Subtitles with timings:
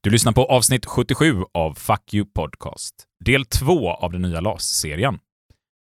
[0.00, 5.18] Du lyssnar på avsnitt 77 av Fuck You Podcast, del 2 av den nya LAS-serien.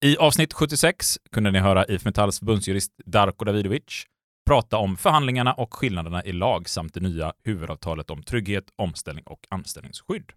[0.05, 4.05] I avsnitt 76 kunde ni höra IF Metalls förbundsjurist Darko Davidovic
[4.47, 9.39] prata om förhandlingarna och skillnaderna i lag samt det nya huvudavtalet om trygghet, omställning och
[9.49, 10.31] anställningsskydd.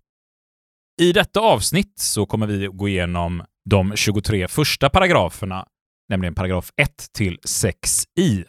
[1.01, 5.67] I detta avsnitt så kommer vi gå igenom de 23 första paragraferna,
[6.09, 8.45] nämligen paragraf 1 till 6i,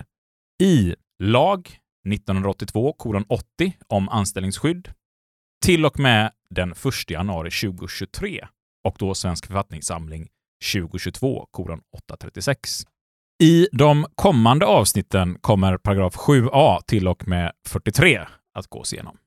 [0.63, 1.69] i lag
[2.13, 2.95] 1982
[3.29, 4.93] 80 om anställningsskydd
[5.65, 6.77] till och med den 1
[7.09, 8.47] januari 2023
[8.87, 10.27] och då Svensk författningssamling
[10.73, 11.47] 2022
[11.97, 12.83] 836.
[13.43, 18.19] I de kommande avsnitten kommer paragraf 7a till och med 43
[18.53, 19.17] att gås igenom.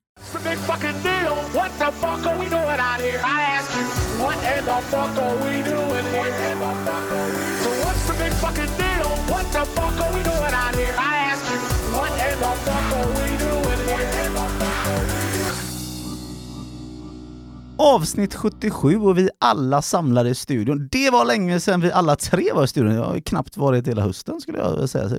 [17.82, 20.88] Avsnitt 77 och vi alla samlade i studion.
[20.90, 22.94] Det var länge sedan vi alla tre var i studion.
[22.94, 25.08] Jag har knappt varit hela hösten skulle jag säga.
[25.08, 25.16] Så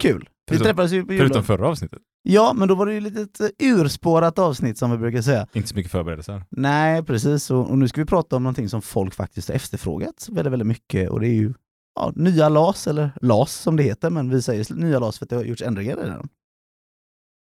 [0.00, 0.20] kul.
[0.20, 1.44] Vi Förutom- träffades ju på Förutom julen.
[1.44, 1.98] förra avsnittet.
[2.22, 5.46] Ja, men då var det ju lite ett urspårat avsnitt som vi brukar säga.
[5.52, 6.42] Inte så mycket förberedelser.
[6.50, 7.50] Nej, precis.
[7.50, 10.66] Och, och nu ska vi prata om någonting som folk faktiskt har efterfrågat väldigt, väldigt
[10.68, 11.54] mycket och det är ju
[11.94, 15.30] ja, nya LAS, eller LAS som det heter, men vi säger nya LAS för att
[15.30, 16.28] det har gjorts ändringar i den.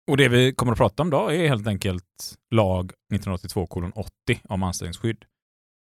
[0.06, 4.62] Och det vi kommer att prata om då är helt enkelt lag 1982 80 om
[4.62, 5.24] anställningsskydd.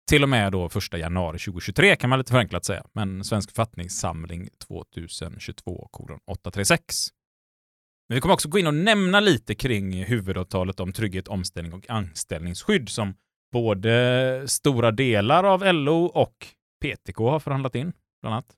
[0.09, 4.49] Till och med då 1 januari 2023 kan man lite förenklat säga, men Svensk författningssamling
[4.67, 5.89] 2022
[6.27, 7.07] 836.
[8.09, 11.89] Men vi kommer också gå in och nämna lite kring huvudavtalet om trygghet, omställning och
[11.89, 13.13] anställningsskydd som
[13.51, 16.47] både stora delar av LO och
[16.81, 18.55] PTK har förhandlat in, bland annat.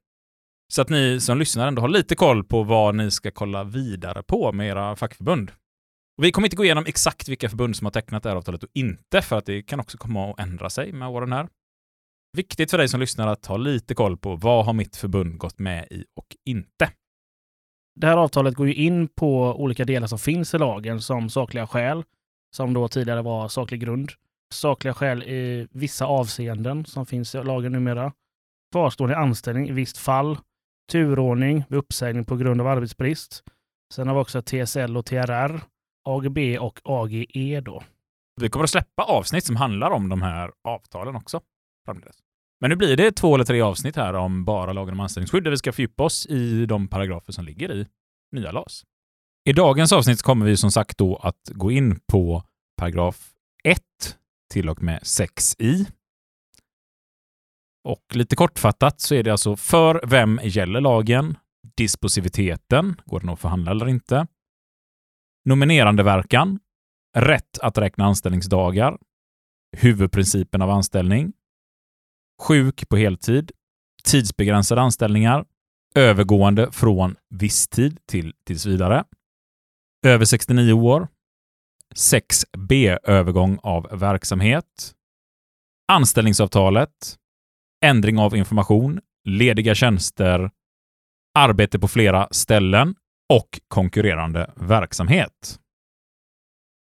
[0.75, 4.23] Så att ni som lyssnar ändå har lite koll på vad ni ska kolla vidare
[4.23, 5.51] på med era fackförbund.
[6.17, 8.63] Och vi kommer inte gå igenom exakt vilka förbund som har tecknat det här avtalet
[8.63, 11.47] och inte, för att det kan också komma att ändra sig med åren här.
[12.37, 15.59] Viktigt för dig som lyssnar att ha lite koll på vad har mitt förbund gått
[15.59, 16.91] med i och inte.
[17.99, 21.67] Det här avtalet går ju in på olika delar som finns i lagen som sakliga
[21.67, 22.03] skäl,
[22.55, 24.11] som då tidigare var saklig grund.
[24.53, 28.13] Sakliga skäl i vissa avseenden som finns i lagen numera.
[28.71, 30.37] Kvarstående anställning i visst fall.
[30.91, 33.43] Turordning vid uppsägning på grund av arbetsbrist.
[33.93, 35.61] Sen har vi också TSL och TRR,
[36.09, 37.83] AGB och AGE då.
[38.41, 41.41] Vi kommer att släppa avsnitt som handlar om de här avtalen också.
[41.85, 42.15] framdeles.
[42.61, 45.51] Men nu blir det två eller tre avsnitt här om bara lagen om anställningsskydd där
[45.51, 47.87] vi ska fördjupa oss i de paragrafer som ligger i
[48.35, 48.83] nya LAS.
[49.49, 52.43] I dagens avsnitt kommer vi som sagt då att gå in på
[52.77, 53.31] paragraf
[53.63, 53.79] 1
[54.53, 55.85] till och med 6i.
[57.85, 61.37] Och lite kortfattat så är det alltså för vem gäller lagen?
[61.77, 64.27] Dispositiviteten, går den att förhandla eller inte?
[65.45, 66.59] Nominerandeverkan,
[67.17, 68.97] rätt att räkna anställningsdagar,
[69.77, 71.33] huvudprincipen av anställning,
[72.41, 73.51] sjuk på heltid,
[74.03, 75.45] tidsbegränsade anställningar,
[75.95, 79.03] övergående från visstid till tills vidare,
[80.05, 81.07] över 69 år,
[81.95, 84.95] 6b övergång av verksamhet,
[85.91, 87.17] anställningsavtalet,
[87.85, 90.51] ändring av information, lediga tjänster,
[91.37, 92.95] arbete på flera ställen
[93.33, 95.59] och konkurrerande verksamhet.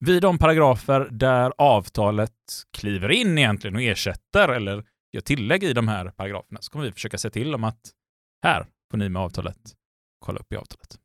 [0.06, 2.32] Vid de paragrafer där avtalet
[2.78, 6.92] kliver in egentligen och ersätter eller gör tillägg i de här paragraferna så kommer vi
[6.92, 7.80] försöka se till om att
[8.44, 9.58] här får ni med avtalet
[10.20, 10.96] kolla upp i avtalet.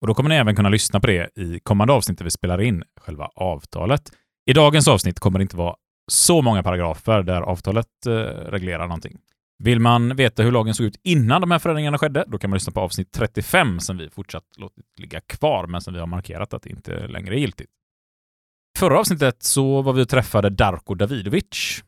[0.00, 2.60] Och då kommer ni även kunna lyssna på det i kommande avsnitt där vi spelar
[2.60, 4.12] in själva avtalet.
[4.50, 5.76] I dagens avsnitt kommer det inte vara
[6.10, 8.12] så många paragrafer där avtalet eh,
[8.50, 9.18] reglerar någonting.
[9.58, 12.56] Vill man veta hur lagen såg ut innan de här förändringarna skedde, då kan man
[12.56, 16.54] lyssna på avsnitt 35 som vi fortsatt låtit ligga kvar, men som vi har markerat
[16.54, 17.70] att det inte längre är giltigt.
[18.78, 21.84] Förra avsnittet så var vi och träffade Darko Davidovic,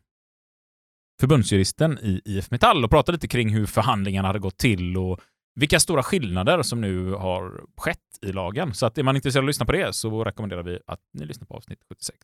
[1.20, 5.20] förbundsjuristen i IF Metall och pratade lite kring hur förhandlingarna hade gått till och
[5.54, 8.74] vilka stora skillnader som nu har skett i lagen.
[8.74, 11.26] Så att är man intresserad av att lyssna på det så rekommenderar vi att ni
[11.26, 12.16] lyssnar på avsnitt 76.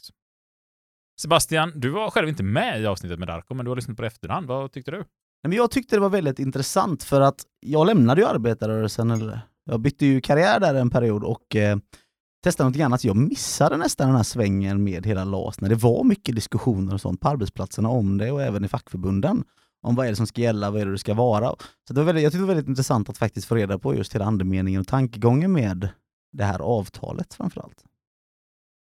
[1.21, 4.03] Sebastian, du var själv inte med i avsnittet med Darko, men du har lyssnat på
[4.03, 4.47] det i efterhand.
[4.47, 4.97] Vad tyckte du?
[4.97, 5.07] Nej,
[5.43, 9.81] Men jag tyckte det var väldigt intressant för att jag lämnade ju arbetarrörelsen, eller jag
[9.81, 11.79] bytte ju karriär där en period och eh,
[12.45, 13.05] testade något annat.
[13.05, 17.01] Jag missade nästan den här svängen med hela LAS, när det var mycket diskussioner och
[17.01, 19.45] sånt på arbetsplatserna om det och även i fackförbunden.
[19.83, 21.55] Om vad är det som ska gälla, vad är det det ska vara.
[21.89, 23.95] Så det var väldigt, jag tyckte det var väldigt intressant att faktiskt få reda på
[23.95, 25.89] just hela andemeningen och tankegången med
[26.33, 27.85] det här avtalet framförallt.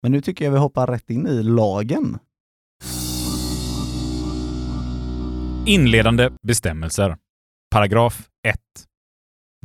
[0.03, 2.19] Men nu tycker jag vi hoppar rätt in i lagen.
[5.67, 7.17] Inledande bestämmelser.
[7.71, 8.59] Paragraf 1.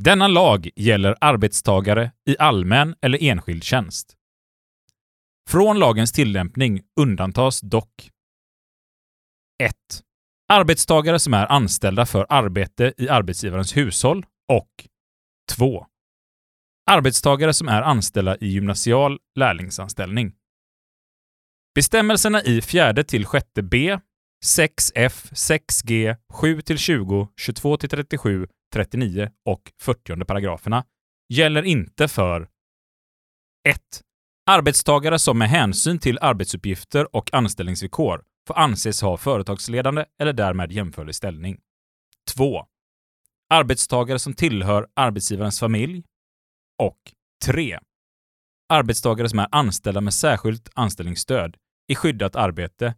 [0.02, 4.16] Denna lag gäller arbetstagare i allmän eller enskild tjänst.
[5.50, 8.10] Från lagens tillämpning undantas dock
[9.62, 9.74] 1.
[10.48, 14.68] Arbetstagare som är anställda för arbete i arbetsgivarens hushåll och
[15.52, 15.86] 2.
[16.86, 20.32] Arbetstagare som är anställda i gymnasial lärlingsanställning.
[21.74, 23.98] Bestämmelserna i 4 till 6 B,
[24.44, 30.84] 6F, 6G, 7-20, 22-37, 39 och 40 paragraferna
[31.32, 32.48] gäller inte för
[33.68, 33.80] 1.
[34.50, 41.14] Arbetstagare som med hänsyn till arbetsuppgifter och anställningsvillkor får anses ha företagsledande eller därmed jämförlig
[41.14, 41.60] ställning.
[42.36, 42.66] 2.
[43.50, 46.02] Arbetstagare som tillhör arbetsgivarens familj.
[46.82, 46.98] Och
[47.44, 47.78] 3.
[48.68, 51.56] Arbetstagare som är anställda med särskilt anställningsstöd
[51.88, 52.94] i skyddat arbete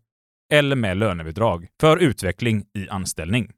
[0.52, 3.52] eller med lönebidrag för utveckling i anställning.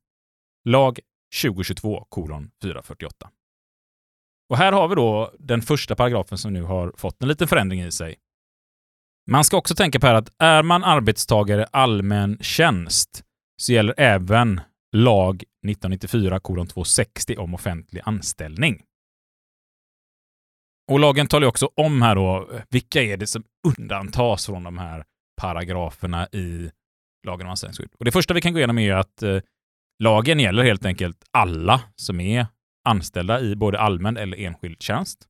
[0.65, 0.99] Lag
[1.43, 2.06] 2022
[2.62, 3.31] 448.
[4.49, 7.82] Och här har vi då den första paragrafen som nu har fått en liten förändring
[7.82, 8.17] i sig.
[9.31, 13.25] Man ska också tänka på här att är man arbetstagare allmän tjänst
[13.56, 14.61] så gäller även
[14.93, 18.82] lag 1994 260 om offentlig anställning.
[20.88, 23.44] Och lagen talar ju också om här då, vilka är det som
[23.79, 25.05] undantas från de här
[25.40, 26.70] paragraferna i
[27.26, 27.90] lagen om anställningsskydd.
[27.99, 29.38] Och det första vi kan gå igenom är ju att eh,
[30.02, 32.46] lagen gäller helt enkelt alla som är
[32.88, 35.26] anställda i både allmän eller enskild tjänst.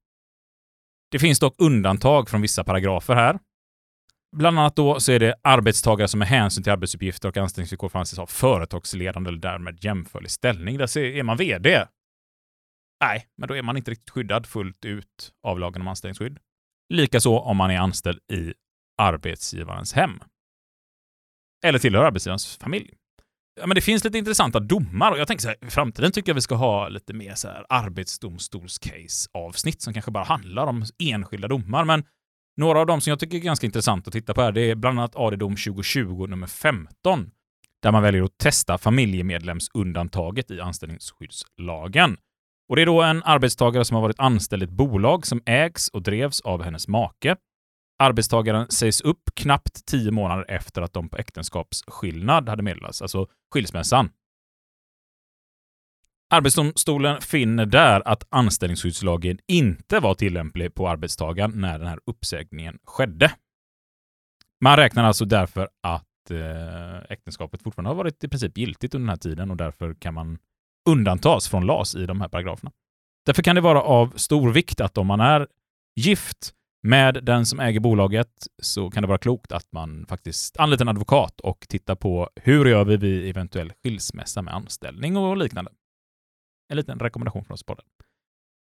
[1.11, 3.39] Det finns dock undantag från vissa paragrafer här.
[4.37, 7.99] Bland annat då så är det arbetstagare som med hänsyn till arbetsuppgifter och anställningsvillkor får
[7.99, 10.79] anses ha företagsledande eller därmed jämförlig ställning.
[10.79, 11.87] Där är man VD.
[13.01, 16.39] Nej, men då är man inte riktigt skyddad fullt ut av lagen om anställningsskydd.
[16.95, 18.55] Likaså om man är anställd i
[18.99, 20.21] arbetsgivarens hem.
[21.65, 22.95] Eller tillhör arbetsgivarens familj.
[23.61, 26.31] Ja, men det finns lite intressanta domar och jag tänker så här, i framtiden tycker
[26.31, 31.49] jag vi ska ha lite mer så här arbetsdomstolscase-avsnitt som kanske bara handlar om enskilda
[31.49, 31.85] domar.
[31.85, 32.05] Men
[32.57, 34.75] några av dem som jag tycker är ganska intressant att titta på här, det är
[34.75, 37.31] bland annat AD-dom 2020 nummer 15,
[37.83, 42.17] där man väljer att testa familjemedlemsundantaget i anställningsskyddslagen.
[42.69, 45.89] Och Det är då en arbetstagare som har varit anställd i ett bolag som ägs
[45.89, 47.37] och drevs av hennes make.
[47.99, 54.11] Arbetstagaren sägs upp knappt tio månader efter att de på äktenskapsskillnad hade meddelats, alltså skilsmässan.
[56.31, 63.33] Arbetsdomstolen finner där att anställningsskyddslagen inte var tillämplig på arbetstagaren när den här uppsägningen skedde.
[64.61, 69.09] Man räknar alltså därför att eh, äktenskapet fortfarande har varit i princip giltigt under den
[69.09, 70.39] här tiden och därför kan man
[70.89, 72.73] undantas från LAS i de här paragraferna.
[73.27, 75.47] Därför kan det vara av stor vikt att om man är
[75.97, 78.33] gift med den som äger bolaget
[78.63, 82.67] så kan det vara klokt att man faktiskt anlitar en advokat och tittar på hur
[82.67, 85.71] gör vi vid eventuell skilsmässa med anställning och liknande.
[86.69, 87.83] En liten rekommendation från oss på det.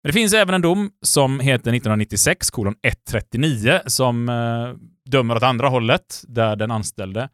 [0.03, 4.73] Men det finns även en dom som heter 1996 139 som eh,
[5.09, 7.29] dömer åt andra hållet, där den anställde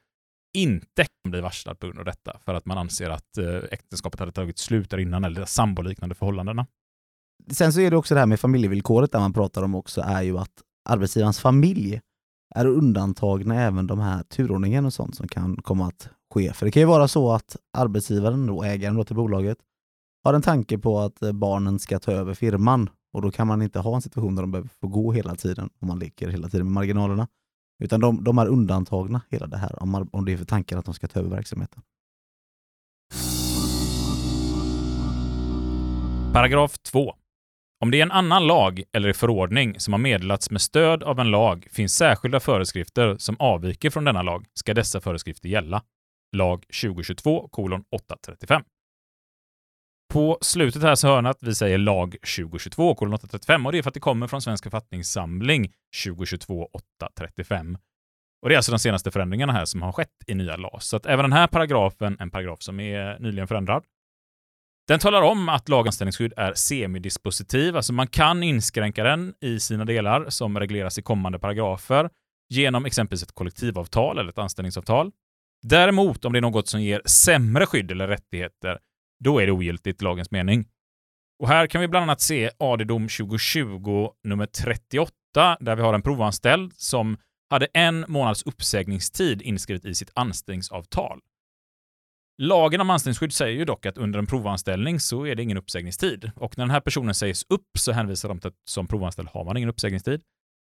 [0.57, 4.31] inte bli varslad på grund av detta för att man anser att eh, äktenskapet hade
[4.31, 6.65] tagit slut där innan eller samboliknande förhållandena.
[7.51, 10.21] Sen så är det också det här med familjevillkoret där man pratar om också är
[10.21, 12.01] ju att arbetsgivarens familj
[12.55, 16.53] är undantagna även de här turordningen och sånt som kan komma att ske.
[16.53, 19.57] För det kan ju vara så att arbetsgivaren och ägaren då till bolaget
[20.23, 23.61] har en tanke på att eh, barnen ska ta över firman och då kan man
[23.61, 26.49] inte ha en situation där de behöver få gå hela tiden om man leker hela
[26.49, 27.27] tiden med marginalerna.
[27.79, 30.85] Utan de, de är undantagna hela det här om, om det är för tanken att
[30.85, 31.81] de ska ta över verksamheten.
[36.33, 37.15] Paragraf 2.
[37.79, 41.31] Om det är en annan lag eller förordning som har meddelats med stöd av en
[41.31, 45.83] lag finns särskilda föreskrifter som avviker från denna lag ska dessa föreskrifter gälla.
[46.35, 47.49] Lag 2022
[47.91, 48.63] 835.
[50.13, 53.77] På slutet här så hör ni att vi säger lag 2022 kolon 835 och det
[53.77, 55.73] är för att det kommer från Svensk författningssamling
[56.05, 57.77] 2022 835.
[58.41, 60.87] Och det är alltså de senaste förändringarna här som har skett i nya LAS.
[60.87, 63.83] Så att även den här paragrafen, en paragraf som är nyligen förändrad,
[64.87, 70.29] den talar om att laganställningsskydd är semidispositiv, alltså man kan inskränka den i sina delar
[70.29, 72.09] som regleras i kommande paragrafer
[72.49, 75.11] genom exempelvis ett kollektivavtal eller ett anställningsavtal.
[75.63, 78.79] Däremot, om det är något som ger sämre skydd eller rättigheter,
[79.23, 80.65] då är det ogiltigt i lagens mening.
[81.39, 85.11] Och här kan vi bland annat se AD-dom 2020 nummer 38,
[85.59, 87.17] där vi har en provanställd som
[87.49, 91.19] hade en månads uppsägningstid inskrivet i sitt anställningsavtal.
[92.41, 96.31] Lagen om anställningsskydd säger ju dock att under en provanställning så är det ingen uppsägningstid.
[96.35, 99.45] Och när den här personen sägs upp så hänvisar de till att som provanställd har
[99.45, 100.21] man ingen uppsägningstid.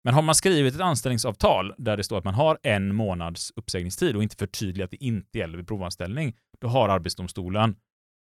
[0.04, 4.16] Men har man skrivit ett anställningsavtal där det står att man har en månads uppsägningstid
[4.16, 7.76] och inte förtydligat att det inte gäller vid provanställning, då har Arbetsdomstolen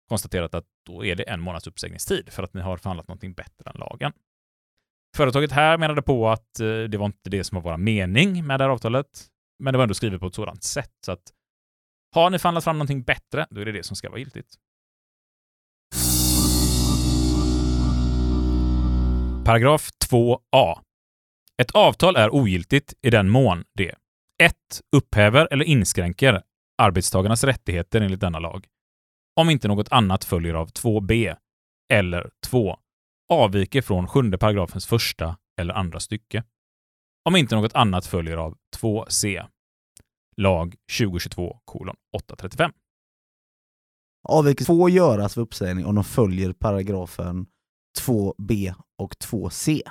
[0.09, 3.69] konstaterat att då är det en månads uppsägningstid för att ni har förhandlat någonting bättre
[3.69, 4.12] än lagen.
[5.15, 8.59] Företaget här menade på att eh, det var inte det som var vår mening med
[8.59, 9.25] det här avtalet,
[9.59, 10.93] men det var ändå skrivet på ett sådant sätt.
[11.05, 11.33] Så att
[12.15, 14.55] har ni förhandlat fram någonting bättre, då är det det som ska vara giltigt.
[19.45, 20.79] Paragraf 2a.
[21.57, 23.95] Ett avtal är ogiltigt i den mån det
[24.43, 24.55] 1.
[24.95, 26.41] Upphäver eller inskränker
[26.77, 28.65] arbetstagarnas rättigheter enligt denna lag,
[29.35, 31.35] om inte något annat följer av 2b,
[31.93, 32.77] eller 2.
[33.29, 36.43] Avviker från 7 paragrafens första eller andra stycke,
[37.25, 39.45] om inte något annat följer av 2c.
[40.37, 41.59] Lag 2022
[42.13, 42.71] 835.
[44.27, 47.47] Avvikelse får göras vid uppsägning om de följer paragrafen
[47.99, 49.81] 2b och 2c.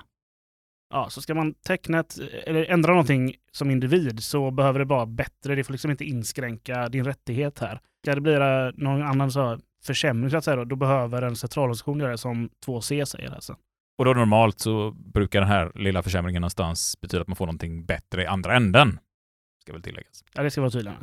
[0.91, 5.07] Ja, så ska man teckna ett, eller ändra någonting som individ så behöver det vara
[5.07, 5.55] bättre.
[5.55, 7.81] Det får liksom inte inskränka din rättighet här.
[8.05, 8.41] Ska det bli eh,
[8.75, 12.51] någon annan så försämring så att säga, då, då behöver en centralorganisation göra det som
[12.67, 13.35] 2C säger.
[13.35, 13.57] Alltså.
[13.99, 17.87] Och då normalt så brukar den här lilla försämringen någonstans betyda att man får någonting
[17.87, 18.99] bättre i andra änden.
[19.63, 20.25] Ska väl tilläggas.
[20.35, 20.97] Ja, det ska vara tydligare.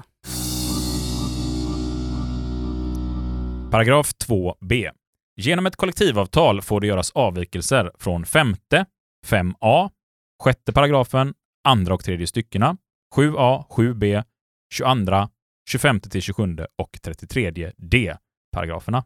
[3.72, 4.90] Paragraf 2b.
[5.36, 8.86] Genom ett kollektivavtal får det göras avvikelser från femte,
[9.28, 9.90] 5a,
[10.44, 12.78] sjätte paragrafen, andra och tredje styckena,
[13.16, 14.24] 7a, 7b,
[14.74, 15.28] 22,
[15.70, 18.16] 25 till 27 och 33 d
[18.52, 19.04] paragraferna.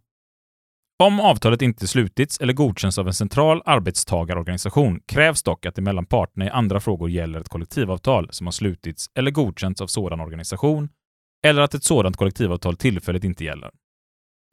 [1.03, 6.05] Om avtalet inte slutits eller godkänns av en central arbetstagarorganisation krävs dock att det mellan
[6.05, 10.89] parterna i andra frågor gäller ett kollektivavtal som har slutits eller godkänts av sådan organisation
[11.45, 13.71] eller att ett sådant kollektivavtal tillfälligt inte gäller.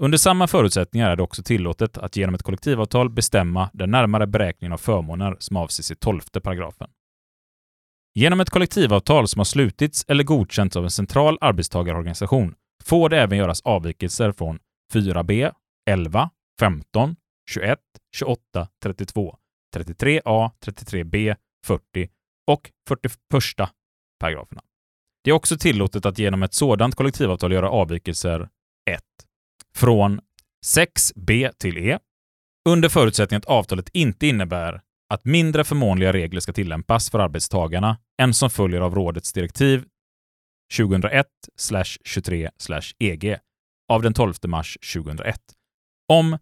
[0.03, 4.73] Under samma förutsättningar är det också tillåtet att genom ett kollektivavtal bestämma den närmare beräkningen
[4.73, 6.91] av förmåner som avses i 12 paragrafen.
[8.15, 12.55] Genom ett kollektivavtal som har slutits eller godkänts av en central arbetstagarorganisation
[12.85, 14.59] får det även göras avvikelser från
[14.95, 15.53] 4b,
[15.91, 17.17] 11, 15,
[17.51, 17.79] 21,
[18.17, 19.37] 28, 32,
[19.77, 22.09] 33a, 33b, 40
[22.47, 23.19] och 41
[24.21, 24.63] paragraferna.
[25.25, 28.49] Det är också tillåtet att genom ett sådant kollektivavtal göra avvikelser
[28.91, 29.03] 1.
[29.77, 30.21] Från
[30.77, 31.99] 6b till e
[32.69, 38.35] under förutsättning att avtalet inte innebär att mindre förmånliga regler ska tillämpas för arbetstagarna än
[38.35, 39.85] som följer av rådets direktiv
[40.79, 43.39] 2001-23-EG
[43.89, 45.41] av den 12 mars 2001
[46.09, 46.39] om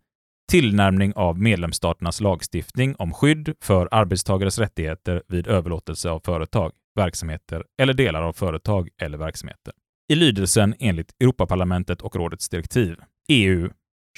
[0.51, 7.95] tillnärmning av medlemsstaternas lagstiftning om skydd för arbetstagares rättigheter vid överlåtelse av företag, verksamheter eller
[7.95, 9.75] delar av företag eller verksamheter.
[10.13, 12.97] I lydelsen enligt Europaparlamentet och rådets direktiv
[13.29, 13.71] EU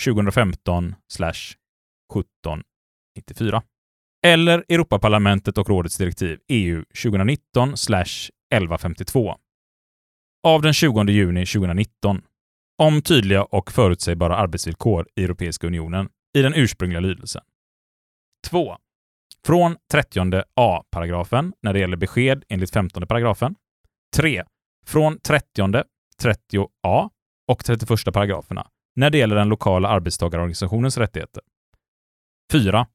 [0.05, 3.63] 2015 1794
[4.27, 9.37] eller Europaparlamentet och rådets direktiv EU 2019 1152
[10.47, 12.23] av den 20 juni 2019
[12.79, 17.43] om tydliga och förutsägbara arbetsvillkor i Europeiska unionen i den ursprungliga lydelsen.
[18.47, 18.77] 2.
[19.47, 23.55] Från 30 a-paragrafen när det gäller besked enligt 15 paragrafen.
[24.17, 24.45] 3.
[24.87, 25.85] Från 30,
[26.23, 27.11] 30a
[27.49, 31.43] och 31 paragraferna när det gäller den lokala arbetstagarorganisationens rättigheter.
[32.53, 32.87] 4.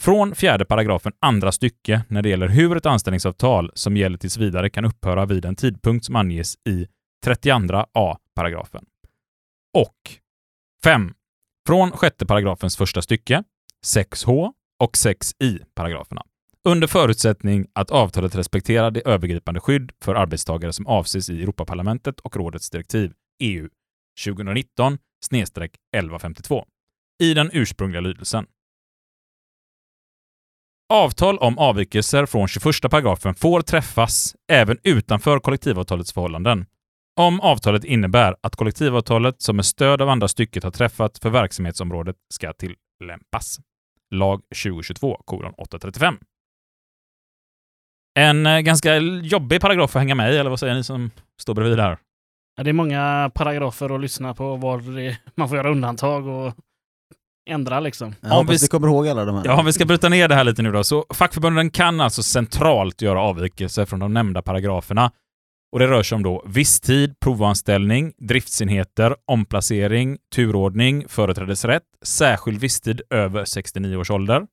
[0.00, 4.70] Från fjärde paragrafen andra stycke när det gäller hur ett anställningsavtal som gäller tills vidare
[4.70, 6.86] kan upphöra vid en tidpunkt som anges i
[7.24, 8.84] 32 a-paragrafen.
[9.78, 9.96] Och
[10.84, 11.14] 5.
[11.66, 13.44] Från sjätte paragrafens första stycke,
[13.86, 16.22] 6h och 6i paragraferna.
[16.68, 22.36] Under förutsättning att avtalet respekterar det övergripande skydd för arbetstagare som avses i Europaparlamentet och
[22.36, 23.68] rådets direktiv EU
[24.24, 24.98] 2019
[25.32, 26.64] 1152
[27.22, 28.46] i den ursprungliga lydelsen.
[30.92, 36.66] Avtal om avvikelser från 21 paragrafen får träffas även utanför kollektivavtalets förhållanden
[37.16, 42.16] om avtalet innebär att kollektivavtalet som med stöd av andra stycket har träffat för verksamhetsområdet
[42.34, 43.60] ska tillämpas.
[44.14, 45.16] Lag 2022
[45.56, 46.18] 835.
[48.18, 51.54] En eh, ganska jobbig paragraf att hänga med i, eller vad säger ni som står
[51.54, 51.98] bredvid här?
[52.56, 54.82] Ja, det är många paragrafer att lyssna på var
[55.34, 56.54] man får göra undantag och
[57.50, 58.14] ändra liksom.
[58.20, 59.42] Jag hoppas vi, vi kommer ihåg alla de här.
[59.44, 60.84] Ja, om vi ska bryta ner det här lite nu då.
[60.84, 65.10] Så fackförbunden kan alltså centralt göra avvikelser från de nämnda paragraferna.
[65.72, 73.44] Och det rör sig om då visstid, provanställning, driftsenheter, omplacering, turordning, företrädesrätt, särskild visstid över
[73.44, 74.46] 69 års ålder.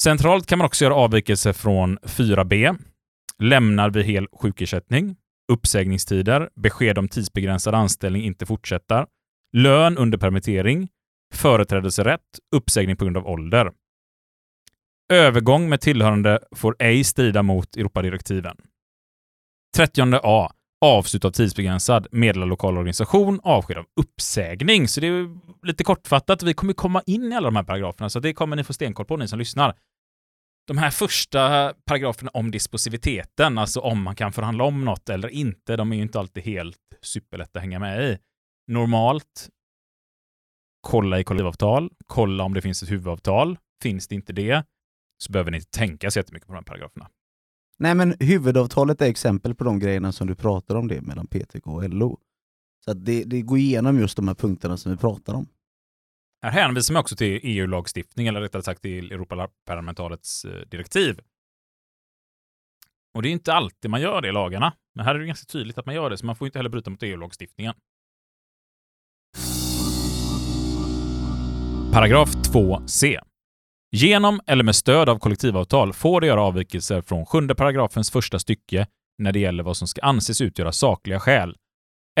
[0.00, 2.78] Centralt kan man också göra avvikelser från 4b,
[3.42, 5.16] lämnar vid hel sjukersättning,
[5.52, 9.06] uppsägningstider, besked om tidsbegränsad anställning inte fortsätter,
[9.56, 10.88] lön under permittering,
[11.34, 12.20] Företrädesrätt.
[12.56, 13.72] uppsägning på grund av ålder.
[15.12, 18.56] Övergång med tillhörande får ej strida mot Europadirektiven.
[19.76, 20.52] 30 A.
[20.80, 24.88] Avslut av tidsbegränsad, meddelar lokal organisation, avsked av uppsägning.
[24.88, 25.28] Så det är
[25.66, 26.42] lite kortfattat.
[26.42, 29.06] Vi kommer komma in i alla de här paragraferna, så det kommer ni få stenkoll
[29.06, 29.74] på, ni som lyssnar.
[30.66, 35.76] De här första paragraferna om disposiviteten, alltså om man kan förhandla om något eller inte,
[35.76, 38.18] de är ju inte alltid helt superlätta att hänga med i.
[38.66, 39.48] Normalt,
[40.80, 43.58] kolla i kollektivavtal, kolla om det finns ett huvudavtal.
[43.82, 44.64] Finns det inte det,
[45.18, 47.10] så behöver ni inte tänka så jättemycket på de här paragraferna.
[47.78, 51.66] Nej men huvudavtalet är exempel på de grejerna som du pratar om det mellan PTK
[51.66, 52.20] och LO.
[52.84, 55.46] Så det, det går igenom just de här punkterna som vi pratar om.
[56.42, 61.20] Här hänvisar man också till EU-lagstiftning, eller rättare sagt till Europaparlamentets eh, direktiv.
[63.14, 65.52] Och det är inte alltid man gör det i lagarna, men här är det ganska
[65.52, 67.74] tydligt att man gör det, så man får inte heller bryta mot EU-lagstiftningen.
[71.92, 73.18] Paragraf 2c.
[73.96, 78.86] Genom eller med stöd av kollektivavtal får det göra avvikelser från sjunde paragrafens första stycke
[79.18, 81.56] när det gäller vad som ska anses utgöra sakliga skäl,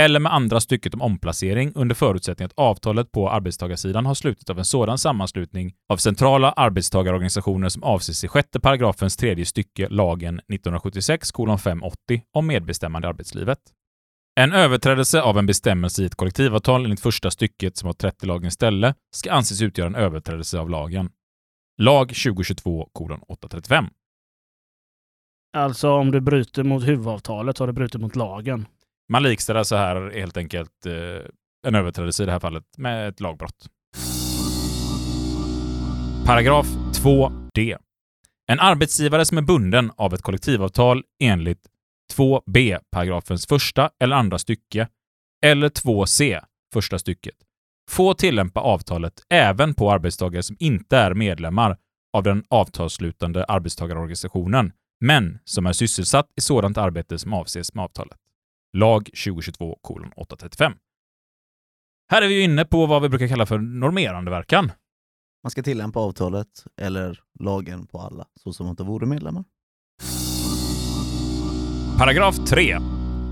[0.00, 4.58] eller med andra stycket om omplacering under förutsättning att avtalet på arbetstagarsidan har slutit av
[4.58, 11.32] en sådan sammanslutning av centrala arbetstagarorganisationer som avses i sjätte paragrafens tredje stycke lagen 1976
[11.62, 13.58] 580 om medbestämmande i arbetslivet.
[14.38, 18.54] En överträdelse av en bestämmelse i ett kollektivavtal enligt första stycket som har 30 lagens
[18.54, 21.10] ställe ska anses utgöra en överträdelse av lagen.
[21.78, 22.88] Lag 2022
[23.28, 23.86] 835.
[25.56, 28.66] Alltså om du bryter mot huvudavtalet har du brutit mot lagen.
[29.08, 30.92] Man likställer så här helt enkelt eh,
[31.66, 33.66] en överträdelse i det här fallet med ett lagbrott.
[36.26, 36.66] Paragraf
[37.02, 37.76] 2d.
[38.46, 41.60] En arbetsgivare som är bunden av ett kollektivavtal enligt
[42.16, 44.88] 2b paragrafens första eller andra stycke
[45.44, 47.34] eller 2c första stycket
[47.88, 51.78] får tillämpa avtalet även på arbetstagare som inte är medlemmar
[52.12, 58.18] av den avtalsslutande arbetstagarorganisationen, men som är sysselsatt i sådant arbete som avses med avtalet.
[58.76, 59.78] Lag 2022
[60.16, 60.72] 835.
[62.10, 64.72] Här är vi inne på vad vi brukar kalla för normerande verkan.
[65.42, 69.44] Man ska tillämpa avtalet eller lagen på alla, så som om de vore medlemmar.
[71.98, 72.78] Paragraf 3.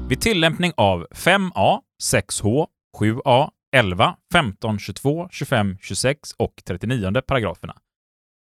[0.08, 1.80] Vid tillämpning av 5a,
[2.12, 2.66] 6h,
[2.98, 7.76] 7a, 11, 15, 22, 25, 26 och 39 paragraferna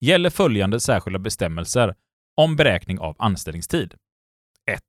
[0.01, 1.95] gäller följande särskilda bestämmelser
[2.37, 3.95] om beräkning av anställningstid.
[4.71, 4.81] 1.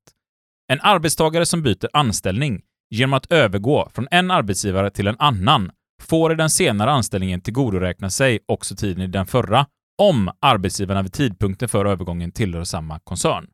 [0.72, 6.32] En arbetstagare som byter anställning genom att övergå från en arbetsgivare till en annan får
[6.32, 9.66] i den senare anställningen tillgodoräkna sig också tiden i den förra
[10.02, 13.48] om arbetsgivarna vid tidpunkten för övergången tillhör samma koncern.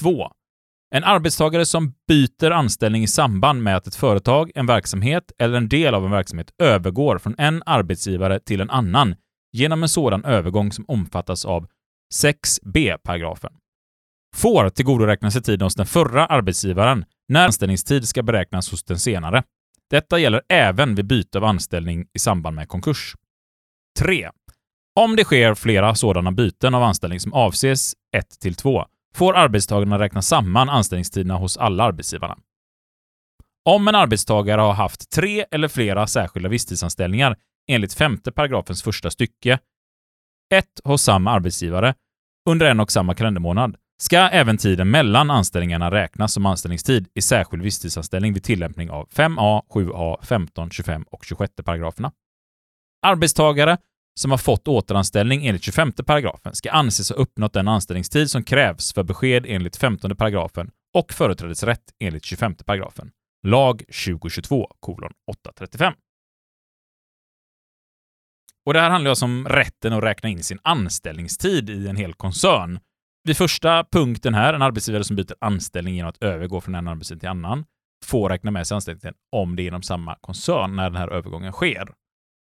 [0.00, 0.32] 2.
[0.94, 5.68] En arbetstagare som byter anställning i samband med att ett företag, en verksamhet eller en
[5.68, 9.14] del av en verksamhet övergår från en arbetsgivare till en annan
[9.52, 11.66] genom en sådan övergång som omfattas av
[12.14, 13.52] 6b-paragrafen
[14.36, 19.42] får tillgodoräkna sig tiden hos den förra arbetsgivaren när anställningstid ska beräknas hos den senare.
[19.90, 23.14] Detta gäller även vid byte av anställning i samband med konkurs.
[23.98, 24.30] 3.
[25.00, 30.22] Om det sker flera sådana byten av anställning som avses 1 2 får arbetstagarna räkna
[30.22, 32.38] samman anställningstiderna hos alla arbetsgivarna.
[33.64, 37.36] Om en arbetstagare har haft tre eller flera särskilda visstidsanställningar
[37.68, 39.58] enligt femte paragrafens första stycke,
[40.54, 41.94] ett hos samma arbetsgivare,
[42.50, 47.62] under en och samma kalendermånad, ska även tiden mellan anställningarna räknas som anställningstid i särskild
[47.62, 52.12] visstidsanställning vid tillämpning av 5a, 7a, 15, 25 och 26 paragraferna.
[53.06, 53.78] Arbetstagare
[54.14, 58.92] som har fått återanställning enligt 25 paragrafen ska anses ha uppnått den anställningstid som krävs
[58.92, 63.10] för besked enligt 15 paragrafen och företrädesrätt enligt 25 paragrafen.
[63.46, 64.68] Lag 2022
[65.26, 65.94] 835.
[68.66, 72.14] Och det här handlar alltså om rätten att räkna in sin anställningstid i en hel
[72.14, 72.80] koncern.
[73.24, 77.20] Vid första punkten här, en arbetsgivare som byter anställning genom att övergå från en arbetsgivare
[77.20, 77.64] till en annan,
[78.04, 81.52] får räkna med sig anställningstiden om det är inom samma koncern när den här övergången
[81.52, 81.88] sker.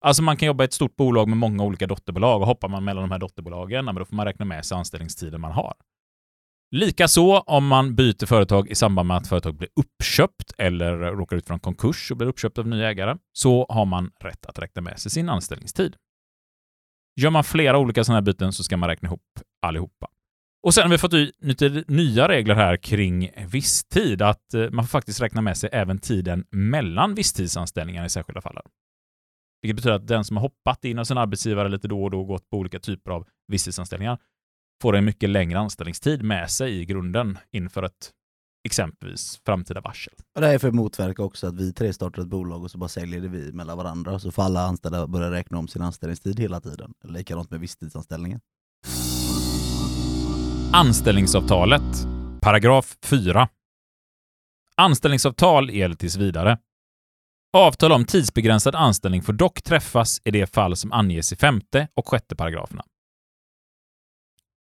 [0.01, 2.83] Alltså man kan jobba i ett stort bolag med många olika dotterbolag och hoppar man
[2.83, 5.73] mellan de här dotterbolagen, då får man räkna med sig anställningstiden man har.
[6.71, 11.47] Likaså om man byter företag i samband med att företag blir uppköpt eller råkar ut
[11.47, 14.81] för en konkurs och blir uppköpt av nya ägare, så har man rätt att räkna
[14.81, 15.95] med sig sin anställningstid.
[17.21, 20.07] Gör man flera olika sådana här byten så ska man räkna ihop allihopa.
[20.63, 24.89] Och sen har vi fått lite nya regler här kring visstid, att eh, man får
[24.89, 28.57] faktiskt räkna med sig även tiden mellan visstidsanställningar i särskilda fall.
[29.61, 32.21] Vilket betyder att den som har hoppat in hos en arbetsgivare lite då och då
[32.21, 34.17] och gått på olika typer av visstidsanställningar
[34.81, 38.11] får en mycket längre anställningstid med sig i grunden inför ett
[38.65, 40.13] exempelvis framtida varsel.
[40.35, 42.77] Och det är för att motverka också att vi tre startar ett bolag och så
[42.77, 46.39] bara säljer det vi mellan varandra, så får alla anställda börja räkna om sin anställningstid
[46.39, 46.93] hela tiden.
[47.03, 48.39] Likadant med visstidsanställningar.
[50.73, 52.07] Anställningsavtalet,
[52.41, 53.49] paragraf 4.
[54.77, 56.57] Anställningsavtal gäller tills vidare.
[57.53, 62.07] Avtal om tidsbegränsad anställning får dock träffas i det fall som anges i femte och
[62.07, 62.83] sjätte paragraferna.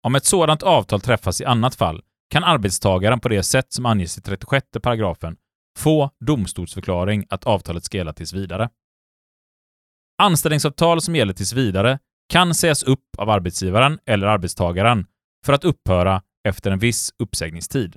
[0.03, 4.17] Om ett sådant avtal träffas i annat fall kan arbetstagaren på det sätt som anges
[4.17, 5.37] i 36 paragrafen
[5.77, 8.69] få domstolsförklaring att avtalet ska gälla tills vidare.
[10.21, 11.99] Anställningsavtal som gäller tills vidare
[12.29, 15.05] kan sägas upp av arbetsgivaren eller arbetstagaren
[15.45, 17.95] för att upphöra efter en viss uppsägningstid.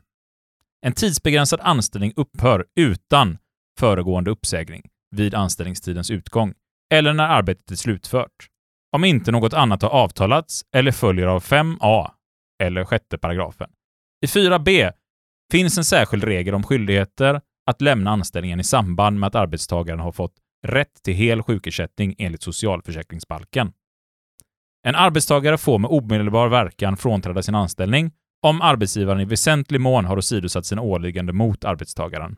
[0.86, 3.38] En tidsbegränsad anställning upphör utan
[3.78, 4.82] föregående uppsägning
[5.16, 6.54] vid anställningstidens utgång
[6.94, 8.48] eller när arbetet är slutfört,
[8.96, 12.10] om inte något annat har avtalats eller följer av 5a
[12.62, 13.70] eller 6 paragrafen.
[14.24, 14.92] I 4b
[15.52, 20.12] finns en särskild regel om skyldigheter att lämna anställningen i samband med att arbetstagaren har
[20.12, 20.34] fått
[20.66, 23.72] rätt till hel sjukersättning enligt socialförsäkringsbalken.
[24.86, 28.10] En arbetstagare får med omedelbar verkan frånträda sin anställning
[28.42, 32.36] om arbetsgivaren i väsentlig mån har åsidosatt sina åligganden mot arbetstagaren.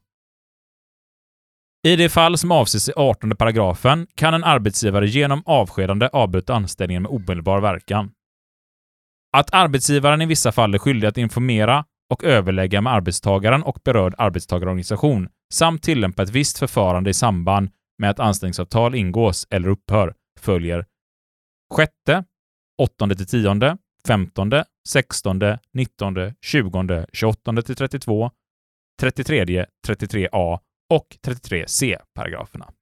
[1.86, 7.02] I det fall som avses i 18 paragrafen kan en arbetsgivare genom avskedande avbryta anställningen
[7.02, 8.10] med omedelbar verkan.
[9.36, 14.14] Att arbetsgivaren i vissa fall är skyldig att informera och överlägga med arbetstagaren och berörd
[14.18, 20.86] arbetstagarorganisation samt tillämpa ett visst förfarande i samband med att anställningsavtal ingås eller upphör följer
[21.76, 21.92] 6,
[23.00, 24.50] 8-10, 15,
[24.88, 25.40] 16,
[25.72, 28.30] 19, 20, 28 32,
[29.00, 30.58] 33, 33a
[30.94, 32.72] och 33c paragraferna.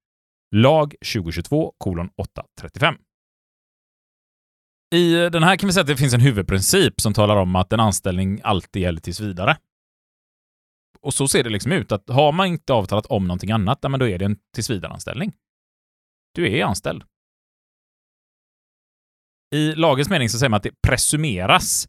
[0.54, 2.94] Lag 2022 kolon 835.
[4.94, 7.72] I den här kan vi säga att det finns en huvudprincip som talar om att
[7.72, 9.56] en anställning alltid gäller tills vidare.
[11.00, 14.00] Och så ser det liksom ut, att har man inte avtalat om någonting annat, men
[14.00, 15.32] då är det en tillsvidareanställning.
[16.34, 17.02] Du är anställd.
[19.54, 21.88] I lagens mening så säger man att det presumeras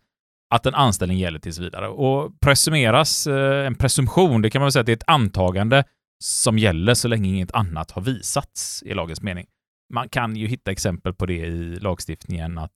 [0.53, 1.87] att en anställning gäller tills vidare.
[1.87, 5.83] Och presumeras, eh, en presumtion, det kan man väl säga att det är ett antagande
[6.23, 9.45] som gäller så länge inget annat har visats i lagens mening.
[9.93, 12.71] Man kan ju hitta exempel på det i lagstiftningen att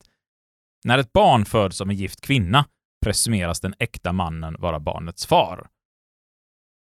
[0.86, 2.66] när ett barn föds av en gift kvinna
[3.06, 5.68] presumeras den äkta mannen vara barnets far.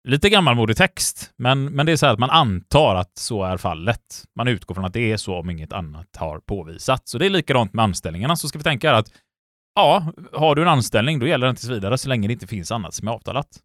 [0.08, 3.56] Lite gammalmodig text, men, men det är så här att man antar att så är
[3.56, 4.24] fallet.
[4.36, 7.10] Man utgår från att det är så om inget annat har påvisats.
[7.10, 9.12] Så det är likadant med anställningarna, så ska vi tänka att
[9.74, 12.72] ja, har du en anställning, då gäller den tills vidare så länge det inte finns
[12.72, 13.62] annat som är avtalat.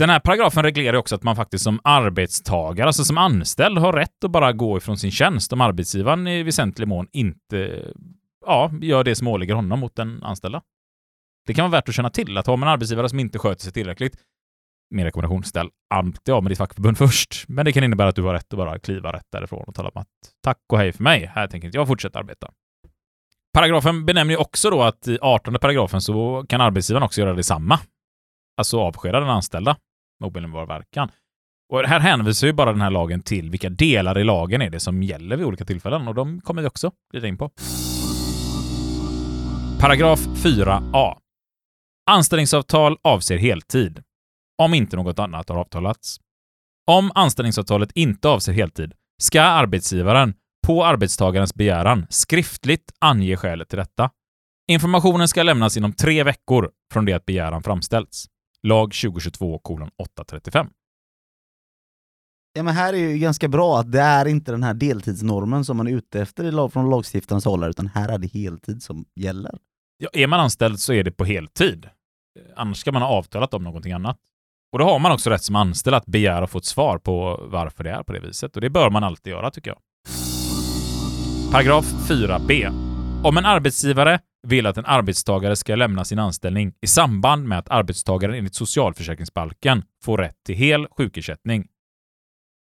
[0.00, 4.24] Den här paragrafen reglerar också att man faktiskt som arbetstagare, alltså som anställd, har rätt
[4.24, 7.86] att bara gå ifrån sin tjänst om arbetsgivaren i väsentlig mån inte
[8.46, 10.62] ja, gör det som åligger honom mot den anställda.
[11.46, 13.62] Det kan vara värt att känna till att har man en arbetsgivare som inte sköter
[13.62, 14.16] sig tillräckligt,
[14.90, 17.44] min rekommendation, ställ alltid av med ditt fackförbund först.
[17.48, 19.88] Men det kan innebära att du har rätt att bara kliva rätt därifrån och tala
[19.88, 20.08] om att
[20.42, 22.50] tack och hej för mig, här tänker inte jag fortsätta arbeta.
[23.52, 27.78] Paragrafen benämner ju också då att i 18 paragrafen så kan arbetsgivaren också göra detsamma.
[28.56, 29.76] Alltså avskeda den anställda
[30.20, 31.10] med omedelbar verkan.
[31.72, 34.80] Och här hänvisar ju bara den här lagen till vilka delar i lagen är det
[34.80, 37.50] som gäller vid olika tillfällen och de kommer vi också glida in på.
[39.80, 41.16] Paragraf 4a.
[42.10, 44.02] Anställningsavtal avser heltid,
[44.62, 46.16] om inte något annat har avtalats.
[46.90, 50.34] Om anställningsavtalet inte avser heltid ska arbetsgivaren
[50.66, 54.10] på arbetstagarens begäran skriftligt ange skälet till detta.
[54.70, 58.26] Informationen ska lämnas inom tre veckor från det att begäran framställts.
[58.62, 59.60] Lag 2022
[59.96, 60.66] 835.
[62.52, 65.76] Ja, men här är ju ganska bra att det är inte den här deltidsnormen som
[65.76, 69.58] man är ute efter från lagstiftarens håll, utan här är det heltid som gäller.
[69.98, 71.88] Ja, är man anställd så är det på heltid.
[72.56, 74.18] Annars ska man ha avtalat om någonting annat.
[74.72, 77.46] Och då har man också rätt som anställd att begära att få ett svar på
[77.50, 78.56] varför det är på det viset.
[78.56, 79.78] Och det bör man alltid göra, tycker jag.
[81.52, 82.89] Paragraf 4b.
[83.24, 87.70] Om en arbetsgivare vill att en arbetstagare ska lämna sin anställning i samband med att
[87.70, 91.66] arbetstagaren enligt socialförsäkringsbalken får rätt till hel sjukersättning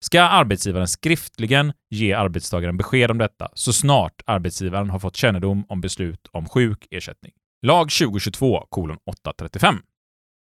[0.04, 5.82] ska arbetsgivaren skriftligen ge arbetstagaren besked om detta så snart arbetsgivaren har fått kännedom om
[5.82, 7.32] beslut om sjuk ersättning.
[7.66, 8.68] Lag 2022
[9.06, 9.76] 835.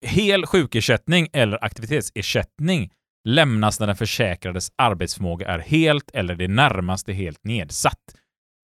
[0.07, 2.91] Hel sjukersättning eller aktivitetsersättning
[3.25, 8.15] lämnas när den försäkrades arbetsförmåga är helt eller det närmaste helt nedsatt.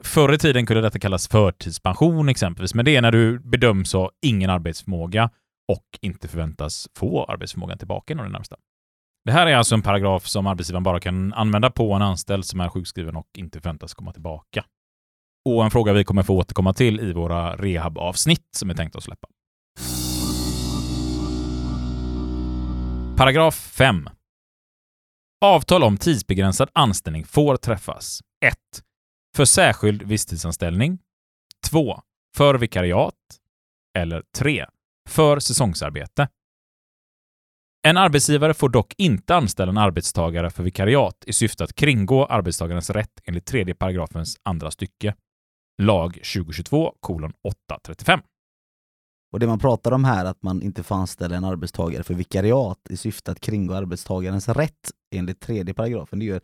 [0.04, 4.10] Förr i tiden kunde detta kallas förtidspension exempelvis, men det är när du bedöms ha
[4.22, 5.30] ingen arbetsförmåga
[5.72, 8.56] och inte förväntas få arbetsförmågan tillbaka inom det närmsta.
[9.24, 12.60] Det här är alltså en paragraf som arbetsgivaren bara kan använda på en anställd som
[12.60, 14.64] är sjukskriven och inte förväntas komma tillbaka.
[15.44, 19.02] Och en fråga vi kommer få återkomma till i våra rehabavsnitt som är tänkt att
[19.02, 19.28] släppa.
[23.16, 24.08] Paragraf 5.
[25.44, 28.56] Avtal om tidsbegränsad anställning får träffas 1.
[29.36, 30.98] För särskild visstidsanställning
[31.70, 32.00] 2.
[32.36, 33.14] För vikariat
[33.98, 34.66] eller 3.
[35.08, 36.28] För säsongsarbete.
[37.86, 42.90] En arbetsgivare får dock inte anställa en arbetstagare för vikariat i syfte att kringgå arbetstagarens
[42.90, 45.14] rätt enligt tredje paragrafens andra stycke.
[45.82, 48.20] lag 2022 kolon 835.
[49.32, 52.80] Och det man pratar om här, att man inte får anställa en arbetstagare för vikariat
[52.90, 56.40] i syfte att kringgå arbetstagarens rätt enligt tredje paragrafen, det gör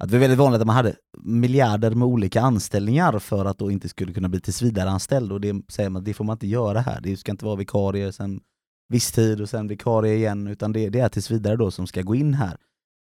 [0.00, 3.70] att det var väldigt vanligt att man hade miljarder med olika anställningar för att då
[3.70, 6.80] inte skulle kunna bli tillsvidareanställd och det säger man att det får man inte göra
[6.80, 7.00] här.
[7.00, 8.40] Det ska inte vara vikarie, sen
[8.88, 12.14] viss tid och sen vikarie igen, utan det, det är tillsvidare då som ska gå
[12.14, 12.56] in här.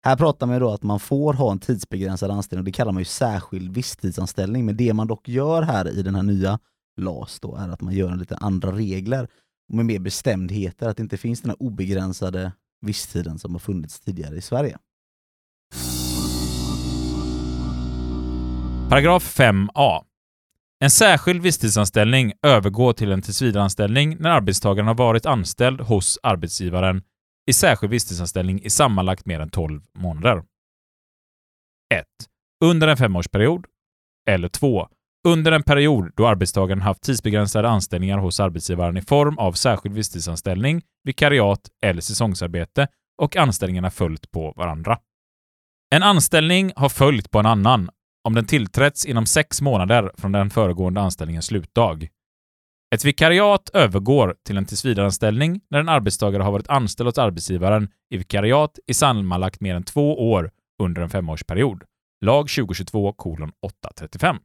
[0.05, 3.01] Här pratar man då att man får ha en tidsbegränsad anställning och det kallar man
[3.01, 4.65] ju särskild visstidsanställning.
[4.65, 6.59] Men det man dock gör här i den här nya
[7.01, 9.27] LAS då är att man gör lite andra regler
[9.73, 14.35] med mer bestämdheter, att det inte finns den här obegränsade visstiden som har funnits tidigare
[14.35, 14.77] i Sverige.
[18.89, 20.03] Paragraf 5a.
[20.79, 27.01] En särskild visstidsanställning övergår till en tillsvidareanställning när arbetstagaren har varit anställd hos arbetsgivaren
[27.47, 30.43] i särskild visstidsanställning i sammanlagt mer än 12 månader.
[31.95, 32.05] 1.
[32.65, 33.65] Under en femårsperiod.
[34.29, 34.87] Eller 2.
[35.27, 40.81] Under en period då arbetstagaren haft tidsbegränsade anställningar hos arbetsgivaren i form av särskild visstidsanställning,
[41.03, 42.87] vikariat eller säsongsarbete
[43.21, 44.97] och anställningarna följt på varandra.
[45.95, 47.89] En anställning har följt på en annan
[48.27, 52.07] om den tillträtts inom sex månader från den föregående anställningens slutdag.
[52.95, 58.17] Ett vikariat övergår till en tillsvidareanställning när en arbetstagare har varit anställd hos arbetsgivaren i
[58.17, 60.51] vikariat i sammanlagt mer än två år
[60.83, 61.83] under en femårsperiod.
[62.25, 63.13] Lag 2022
[63.61, 64.37] 835.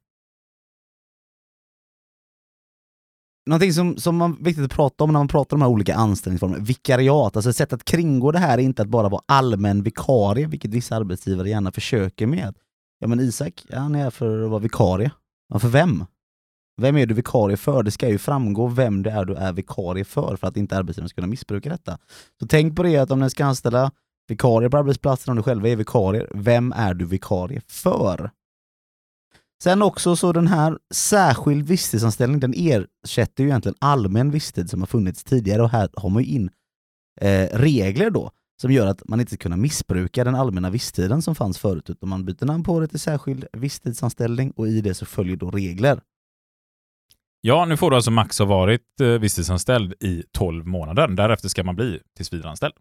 [3.46, 5.94] Någonting som, som är viktigt att prata om när man pratar om de här olika
[5.94, 9.82] anställningsformerna, vikariat, alltså ett sätt att kringgå det här är inte att bara vara allmän
[9.82, 12.54] vikarie, vilket vissa arbetsgivare gärna försöker med.
[13.02, 15.10] Ja men Isak, han är här för att vara vikarie.
[15.48, 16.04] Ja, för vem?
[16.80, 17.82] Vem är du vikarie för?
[17.82, 21.08] Det ska ju framgå vem det är du är vikarie för, för att inte arbetsgivaren
[21.08, 21.98] ska kunna missbruka detta.
[22.40, 23.90] Så tänk på det att om ni ska anställa
[24.28, 28.30] vikarier på arbetsplatsen, om du själva är vikarier, vem är du vikarie för?
[29.62, 34.86] Sen också så den här särskild visstidsanställning, den ersätter ju egentligen allmän visstid som har
[34.86, 36.50] funnits tidigare och här har man ju in
[37.20, 38.30] eh, regler då
[38.62, 42.08] som gör att man inte ska kunna missbruka den allmänna visstiden som fanns förut, utan
[42.08, 46.00] man byter namn på det till särskild visstidsanställning och i det så följer då regler.
[47.40, 51.08] Ja, nu får du alltså max ha varit eh, visstidsanställd i 12 månader.
[51.08, 52.74] Därefter ska man bli tillsvidareanställd.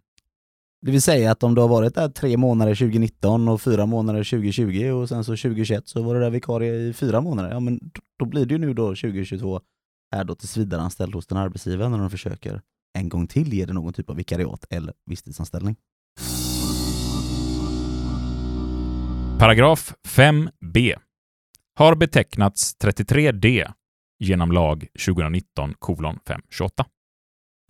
[0.81, 4.23] Det vill säga att om du har varit där tre månader 2019 och fyra månader
[4.23, 7.49] 2020 och sen så 2021 så var du där vikarie i fyra månader.
[7.49, 7.79] Ja men
[8.19, 9.61] då blir det ju nu då 2022
[10.15, 12.61] är då tillsvidareanställd hos den arbetsgivaren när de försöker
[12.93, 15.75] en gång till ge dig någon typ av vikariat eller visstidsanställning.
[19.39, 20.95] Paragraf 5b
[21.75, 23.71] har betecknats 33d
[24.19, 26.85] genom lag 2019 kolon 528.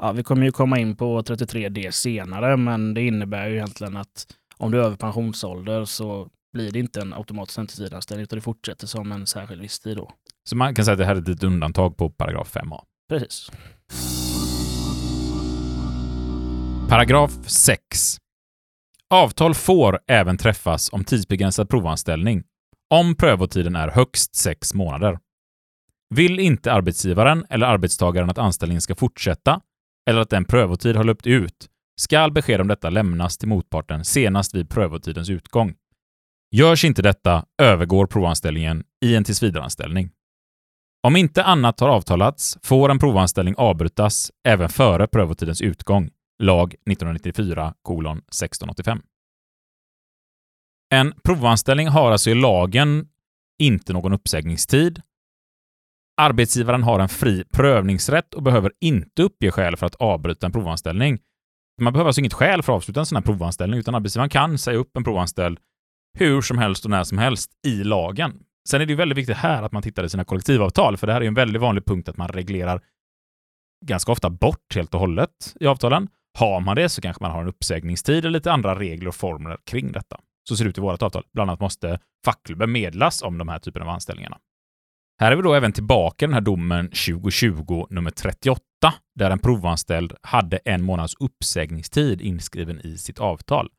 [0.02, 4.28] Ja, vi kommer ju komma in på 33D senare, men det innebär ju egentligen att
[4.58, 8.88] om du är över pensionsålder så blir det inte en automatisk tillsvidareanställning utan det fortsätter
[8.88, 10.12] som en särskild visstid då.
[10.44, 12.80] Så man kan säga att det här är ett undantag på paragraf 5a.
[13.10, 13.52] Precis.
[16.92, 18.18] Paragraf 6.
[19.10, 22.44] Avtal får även träffas om tidsbegränsad provanställning
[22.90, 25.20] om prövotiden är högst sex månader.
[26.16, 29.62] Vill inte arbetsgivaren eller arbetstagaren att anställningen ska fortsätta
[30.10, 31.70] eller att den prövotid har löpt ut
[32.02, 35.74] skall besked om detta lämnas till motparten senast vid prövotidens utgång.
[36.56, 40.10] Görs inte detta övergår provanställningen i en tillsvidareanställning.
[41.08, 46.10] Om inte annat har avtalats får en provanställning avbrytas även före prövotidens utgång.
[46.42, 49.02] Lag 1994 kolon 1685.
[50.94, 53.08] En provanställning har alltså i lagen
[53.60, 55.02] inte någon uppsägningstid
[56.22, 61.20] Arbetsgivaren har en fri prövningsrätt och behöver inte uppge skäl för att avbryta en provanställning.
[61.82, 64.58] Man behöver alltså inget skäl för att avsluta en sån här provanställning, utan arbetsgivaren kan
[64.58, 65.60] säga upp en provanställd
[66.18, 68.44] hur som helst och när som helst i lagen.
[68.70, 71.14] Sen är det ju väldigt viktigt här att man tittar i sina kollektivavtal, för det
[71.14, 72.82] här är en väldigt vanlig punkt att man reglerar
[73.86, 76.08] ganska ofta bort helt och hållet i avtalen.
[76.40, 79.58] Har man det så kanske man har en uppsägningstid eller lite andra regler och formler
[79.66, 80.20] kring detta.
[80.50, 81.24] Så ser det ut i vårt avtal.
[81.34, 84.38] Bland annat måste fackklubben medlas om de här typerna av anställningarna.
[85.22, 88.62] Här är vi då även tillbaka i den här domen 2020 nummer 38,
[89.16, 93.70] där en provanställd hade en månads uppsägningstid inskriven i sitt avtal.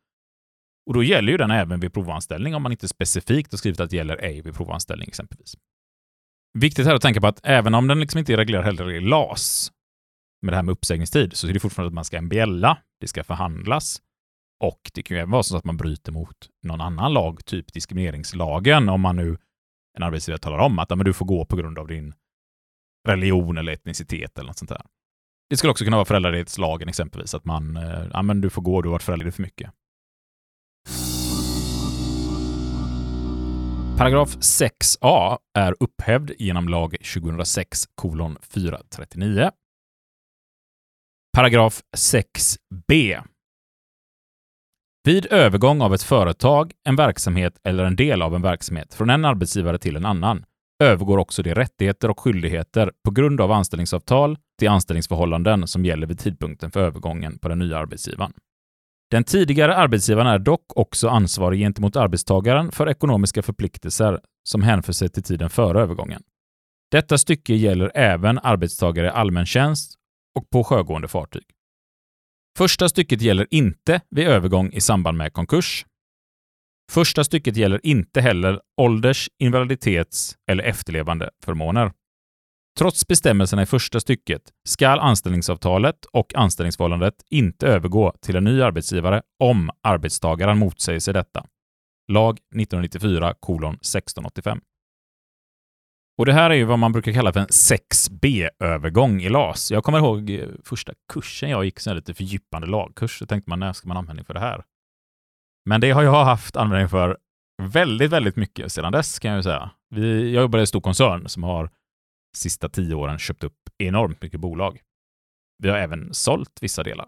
[0.85, 3.89] Och då gäller ju den även vid provanställning om man inte specifikt har skrivit att
[3.89, 5.55] det gäller ej vid provanställning exempelvis.
[6.59, 8.99] Viktigt här att tänka på att även om den liksom inte är reglerad heller i
[8.99, 9.71] LAS
[10.43, 13.23] med det här med uppsägningstid så är det fortfarande att man ska MBLa, det ska
[13.23, 14.01] förhandlas
[14.63, 17.73] och det kan ju även vara så att man bryter mot någon annan lag, typ
[17.73, 19.37] diskrimineringslagen, om man nu
[19.97, 22.13] en arbetsgivare talar om att men du får gå på grund av din
[23.07, 24.81] religion eller etnicitet eller något sånt där.
[25.49, 28.81] Det skulle också kunna vara föräldraledighetslagen exempelvis, att man, eh, ja men du får gå,
[28.81, 29.71] du har varit föräldraledig för mycket.
[33.97, 37.83] Paragraf 6a är upphävd genom lag 2006
[38.41, 39.51] 439.
[41.37, 43.21] Paragraf 6b.
[45.03, 49.25] Vid övergång av ett företag, en verksamhet eller en del av en verksamhet från en
[49.25, 50.45] arbetsgivare till en annan
[50.83, 56.19] övergår också de rättigheter och skyldigheter på grund av anställningsavtal till anställningsförhållanden som gäller vid
[56.19, 58.33] tidpunkten för övergången på den nya arbetsgivaren.
[59.11, 65.09] Den tidigare arbetsgivaren är dock också ansvarig gentemot arbetstagaren för ekonomiska förpliktelser som hänför sig
[65.09, 66.23] till tiden före övergången.
[66.91, 69.99] Detta stycke gäller även arbetstagare i allmän tjänst
[70.35, 71.43] och på sjögående fartyg.
[72.57, 75.85] Första stycket gäller inte vid övergång i samband med konkurs.
[76.91, 81.91] Första stycket gäller inte heller ålders-, invaliditets eller efterlevande förmåner.
[82.79, 89.21] Trots bestämmelserna i första stycket skall anställningsavtalet och anställningsförhållandet inte övergå till en ny arbetsgivare
[89.39, 91.45] om arbetstagaren motsäger sig detta.
[92.11, 94.61] Lag 1994 1685.
[96.17, 99.71] Och det här är ju vad man brukar kalla för en 6B-övergång i LAS.
[99.71, 103.59] Jag kommer ihåg eh, första kursen jag gick, så lite fördjupande lagkurs, så tänkte man
[103.59, 104.63] när ska man användning för det här?
[105.65, 107.17] Men det har jag haft användning för
[107.61, 109.71] väldigt, väldigt mycket sedan dess kan jag ju säga.
[109.89, 111.69] Vi, jag jobbar i en stor koncern som har
[112.37, 114.81] sista tio åren köpt upp enormt mycket bolag.
[115.63, 117.07] Vi har även sålt vissa delar.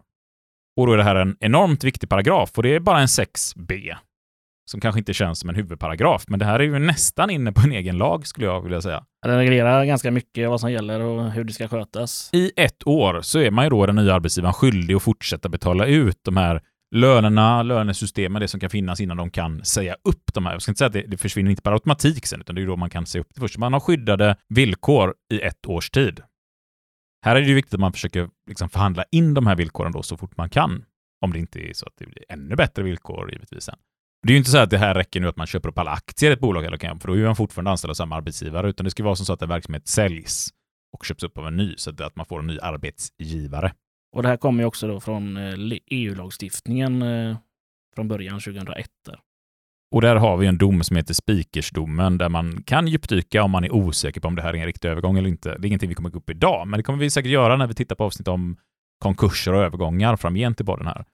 [0.78, 3.96] Och då är det här en enormt viktig paragraf och det är bara en 6B
[4.65, 7.62] som kanske inte känns som en huvudparagraf, men det här är ju nästan inne på
[7.62, 9.06] en egen lag skulle jag vilja säga.
[9.21, 12.30] Den reglerar ganska mycket vad som gäller och hur det ska skötas.
[12.34, 15.86] I ett år så är man ju då den nya arbetsgivaren skyldig att fortsätta betala
[15.86, 16.62] ut de här
[16.95, 20.54] lönerna, lönesystemen, det som kan finnas innan de kan säga upp de här.
[20.54, 22.67] Jag ska inte säga att det, det försvinner inte per automatik sen, utan det är
[22.67, 23.58] då man kan säga upp det först.
[23.58, 26.21] Man har skyddade villkor i ett års tid.
[27.25, 30.04] Här är det ju viktigt att man försöker liksom förhandla in de här villkoren då
[30.04, 30.86] så fort man kan.
[31.21, 33.75] Om det inte är så att det blir ännu bättre villkor givetvis sen.
[34.26, 35.92] Det är ju inte så att det här räcker nu att man köper upp alla
[35.92, 38.70] aktier i ett bolag, eller kan, för då är man fortfarande anställd av samma arbetsgivare,
[38.70, 40.50] utan det ska vara som så att en verksamhet säljs
[40.98, 43.74] och köps upp av en ny, så att man får en ny arbetsgivare.
[44.16, 45.38] Och det här kommer ju också då från
[45.92, 47.38] EU-lagstiftningen eh, e
[47.96, 48.90] från början 2001.
[49.92, 53.64] Och där har vi en dom som heter Spikersdomen där man kan djupdyka om man
[53.64, 55.50] är osäker på om det här är en riktig övergång eller inte.
[55.50, 57.68] Det är ingenting vi kommer gå upp idag, men det kommer vi säkert göra när
[57.68, 58.58] vi tittar på avsnitt om
[59.00, 61.06] konkurser och övergångar framgent i podden här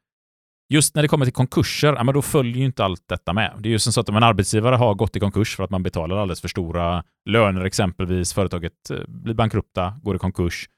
[0.72, 3.56] just när det kommer till konkurser, ja, men då följer ju inte allt detta med.
[3.60, 5.70] Det är ju som så att om en arbetsgivare har gått i konkurs för att
[5.70, 10.70] man betalar alldeles för stora löner exempelvis, företaget eh, blir bankrupta, går i konkurs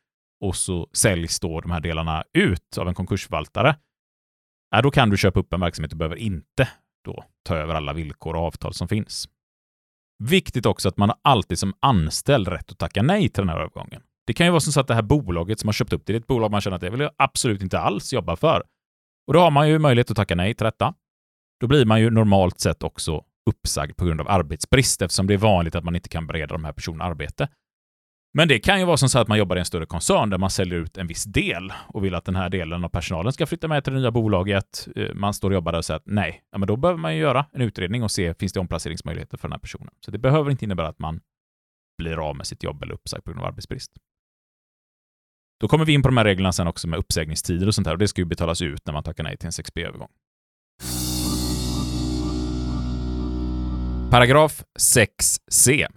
[0.41, 3.75] och så säljs då de här delarna ut av en konkursförvaltare.
[4.71, 6.69] Ja, då kan du köpa upp en verksamhet och behöver inte
[7.05, 9.29] då ta över alla villkor och avtal som finns.
[10.23, 13.59] Viktigt också att man har alltid som anställd rätt att tacka nej till den här
[13.59, 14.01] övergången.
[14.27, 16.13] Det kan ju vara som så att det här bolaget som har köpt upp det,
[16.13, 18.63] det, är ett bolag man känner att det vill jag absolut inte alls jobba för.
[19.27, 20.93] Och då har man ju möjlighet att tacka nej till detta.
[21.59, 25.37] Då blir man ju normalt sett också uppsagd på grund av arbetsbrist eftersom det är
[25.37, 27.47] vanligt att man inte kan bereda de här personerna arbete.
[28.37, 30.37] Men det kan ju vara som så att man jobbar i en större koncern där
[30.37, 33.45] man säljer ut en viss del och vill att den här delen av personalen ska
[33.45, 34.87] flytta med till det nya bolaget.
[34.95, 37.15] Eh, man står och jobbar där och säger att nej, ja, men då behöver man
[37.15, 39.93] ju göra en utredning och se finns det omplaceringsmöjligheter för den här personen.
[40.05, 41.19] Så det behöver inte innebära att man
[41.97, 43.91] blir av med sitt jobb eller uppsagd på grund av arbetsbrist.
[45.63, 47.93] Då kommer vi in på de här reglerna sen också med uppsägningstider och sånt här
[47.93, 50.07] och det ska ju betalas ut när man tackar nej till en 6B-övergång.
[54.11, 55.87] Paragraf 6c.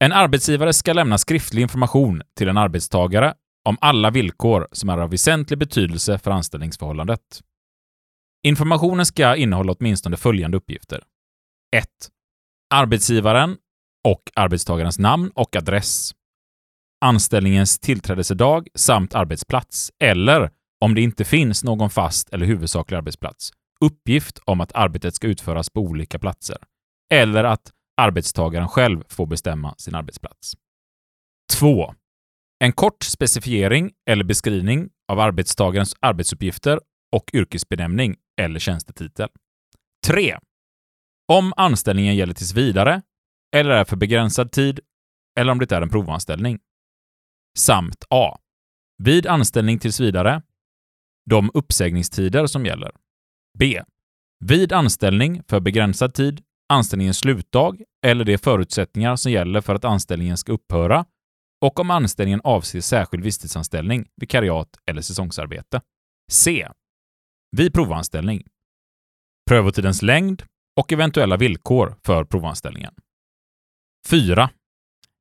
[0.00, 5.10] En arbetsgivare ska lämna skriftlig information till en arbetstagare om alla villkor som är av
[5.10, 7.40] väsentlig betydelse för anställningsförhållandet.
[8.46, 11.02] Informationen ska innehålla åtminstone följande uppgifter.
[11.76, 11.86] 1.
[12.74, 13.56] Arbetsgivaren
[14.08, 16.12] och arbetstagarens namn och adress
[17.02, 24.38] anställningens tillträdelsedag samt arbetsplats, eller om det inte finns någon fast eller huvudsaklig arbetsplats, uppgift
[24.44, 26.56] om att arbetet ska utföras på olika platser,
[27.14, 30.54] eller att arbetstagaren själv får bestämma sin arbetsplats.
[31.52, 31.94] 2.
[32.64, 36.80] En kort specifiering eller beskrivning av arbetstagarens arbetsuppgifter
[37.12, 39.28] och yrkesbenämning eller tjänstetitel.
[40.06, 40.38] 3.
[41.32, 43.02] Om anställningen gäller tills vidare
[43.56, 44.80] eller är för begränsad tid
[45.40, 46.58] eller om det är en provanställning
[47.58, 48.38] samt A.
[49.02, 50.42] Vid anställning tills vidare,
[51.30, 52.92] de uppsägningstider som gäller.
[53.58, 53.82] B.
[54.44, 60.36] Vid anställning för begränsad tid, anställningens slutdag eller de förutsättningar som gäller för att anställningen
[60.36, 61.04] ska upphöra
[61.60, 65.80] och om anställningen avser särskild visstidsanställning, vikariat eller säsongsarbete.
[66.30, 66.68] C.
[67.56, 68.42] Vid provanställning.
[69.48, 70.42] Prövotidens längd
[70.80, 72.94] och eventuella villkor för provanställningen.
[74.08, 74.50] 4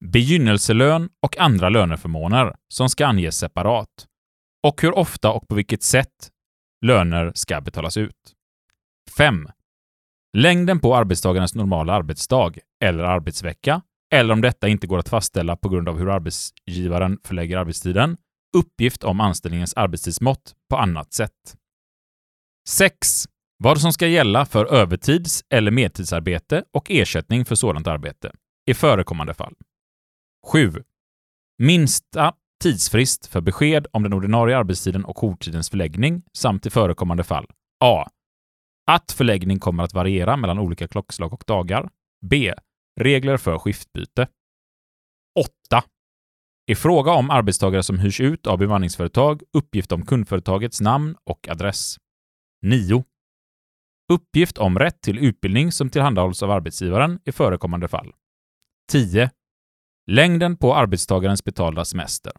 [0.01, 4.07] begynnelselön och andra löneförmåner som ska anges separat
[4.67, 6.31] och hur ofta och på vilket sätt
[6.85, 8.35] löner ska betalas ut.
[9.17, 9.47] 5.
[10.37, 13.81] längden på arbetstagarens normala arbetsdag eller arbetsvecka,
[14.13, 18.17] eller om detta inte går att fastställa på grund av hur arbetsgivaren förlägger arbetstiden,
[18.57, 21.55] uppgift om anställningens arbetstidsmått på annat sätt.
[22.67, 23.25] 6.
[23.57, 28.31] Vad som ska gälla för övertids eller medtidsarbete och ersättning för sådant arbete,
[28.69, 29.53] i förekommande fall.
[30.47, 30.83] 7.
[31.57, 32.33] Minsta
[32.63, 37.47] tidsfrist för besked om den ordinarie arbetstiden och jourtidens förläggning samt i förekommande fall
[37.83, 38.09] A.
[38.87, 41.89] Att förläggning kommer att variera mellan olika klockslag och dagar.
[42.25, 42.53] B.
[42.99, 44.27] Regler för skiftbyte.
[45.39, 45.83] 8.
[46.67, 51.97] I fråga om arbetstagare som hyrs ut av bemanningsföretag, uppgift om kundföretagets namn och adress.
[52.61, 53.03] 9.
[54.11, 58.13] Uppgift om rätt till utbildning som tillhandahålls av arbetsgivaren i förekommande fall.
[58.91, 59.29] 10.
[60.11, 62.33] Längden på arbetstagarens betalda semester.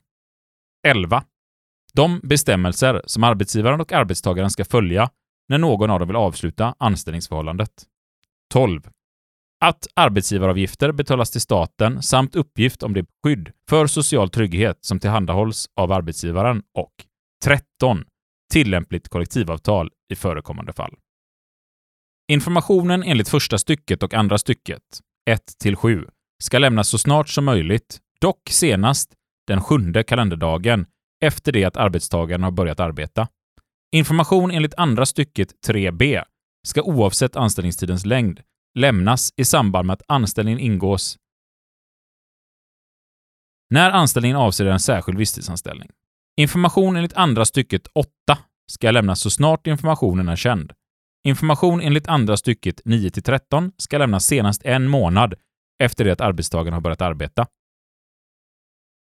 [0.86, 1.24] 11.
[1.92, 5.10] De bestämmelser som arbetsgivaren och arbetstagaren ska följa
[5.48, 7.70] när någon av dem vill avsluta anställningsförhållandet.
[8.52, 8.88] 12.
[9.60, 15.66] Att arbetsgivaravgifter betalas till staten samt uppgift om det skydd för social trygghet som tillhandahålls
[15.76, 16.92] av arbetsgivaren och
[17.44, 18.04] 13.
[18.52, 20.94] Tillämpligt kollektivavtal i förekommande fall.
[22.28, 24.82] Informationen enligt första stycket och andra stycket,
[25.30, 26.08] 1-7,
[26.42, 29.12] ska lämnas så snart som möjligt, dock senast
[29.46, 30.86] den sjunde kalenderdagen
[31.24, 33.28] efter det att arbetstagaren har börjat arbeta.
[33.92, 36.22] Information enligt andra stycket 3b
[36.66, 38.40] ska oavsett anställningstidens längd
[38.74, 41.18] lämnas i samband med att anställningen ingås
[43.70, 45.90] när anställningen avser en särskild visstidsanställning.
[46.36, 48.08] Information enligt andra stycket 8
[48.66, 50.72] ska lämnas så snart informationen är känd.
[51.24, 55.34] Information enligt andra stycket 9-13 ska lämnas senast en månad
[55.84, 57.46] efter det att arbetstagaren har börjat arbeta.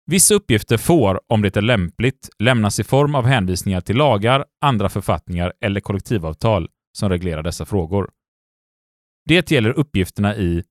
[0.07, 4.89] Vissa uppgifter får, om det är lämpligt, lämnas i form av hänvisningar till lagar, andra
[4.89, 8.11] författningar eller kollektivavtal som reglerar dessa frågor.
[9.25, 10.65] Det gäller uppgifterna i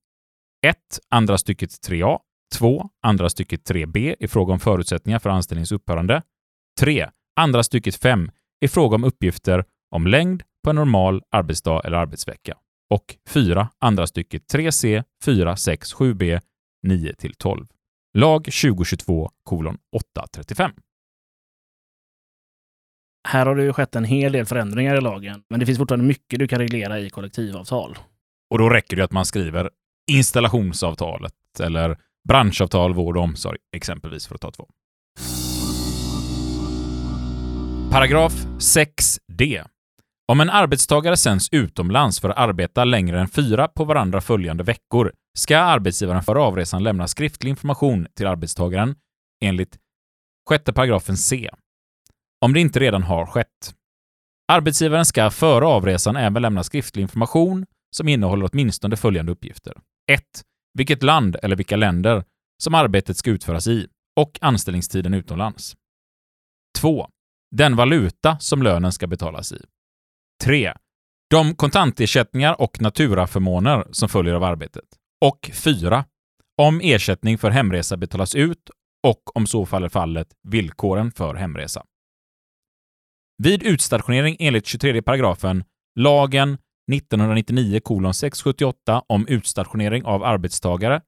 [0.65, 0.75] 1.
[1.09, 2.19] Andra stycket 3a,
[2.55, 2.89] 2.
[3.03, 6.21] Andra stycket 3b i fråga om förutsättningar för anställningens upphörande,
[6.79, 7.09] 3.
[7.39, 8.31] Andra stycket 5
[8.61, 12.57] i fråga om uppgifter om längd på en normal arbetsdag eller arbetsvecka
[12.89, 13.69] och 4.
[13.79, 16.39] Andra stycket 3c, 4, 6, 7b,
[16.83, 17.67] 9 12.
[18.17, 20.71] Lag 2022 kolon 835.
[23.27, 26.05] Här har det ju skett en hel del förändringar i lagen, men det finns fortfarande
[26.05, 27.97] mycket du kan reglera i kollektivavtal.
[28.49, 29.69] Och då räcker det att man skriver
[30.11, 34.67] installationsavtalet eller branschavtal, vård och omsorg, exempelvis för att ta två.
[37.91, 39.67] Paragraf 6d.
[40.31, 45.13] Om en arbetstagare sänds utomlands för att arbeta längre än fyra på varandra följande veckor
[45.37, 48.95] ska arbetsgivaren före avresan lämna skriftlig information till arbetstagaren
[49.43, 49.77] enligt
[50.49, 51.49] 6 paragrafen C.
[52.45, 53.75] Om det inte redan har skett.
[54.51, 57.65] Arbetsgivaren ska före avresan även lämna skriftlig information
[57.95, 59.73] som innehåller åtminstone följande uppgifter.
[60.11, 60.23] 1.
[60.73, 62.23] Vilket land eller vilka länder
[62.63, 63.87] som arbetet ska utföras i
[64.19, 65.75] och anställningstiden utomlands.
[66.79, 67.07] 2.
[67.55, 69.61] Den valuta som lönen ska betalas i.
[70.43, 70.73] 3.
[71.29, 74.85] De kontantersättningar och naturaförmåner som följer av arbetet.
[75.25, 76.05] Och 4.
[76.57, 78.69] Om ersättning för hemresa betalas ut
[79.07, 81.83] och om så faller fallet, villkoren för hemresa.
[83.43, 85.63] Vid utstationering enligt 23 paragrafen
[85.95, 86.57] lagen
[86.93, 87.81] 1999
[89.07, 91.01] om utstationering av arbetstagare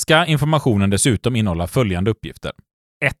[0.00, 2.52] ska informationen dessutom innehålla följande uppgifter.
[3.04, 3.16] 1.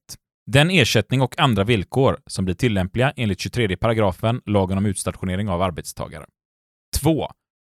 [0.46, 5.62] Den ersättning och andra villkor som blir tillämpliga enligt 23 paragrafen lagen om utstationering av
[5.62, 6.26] arbetstagare.
[7.00, 7.28] 2.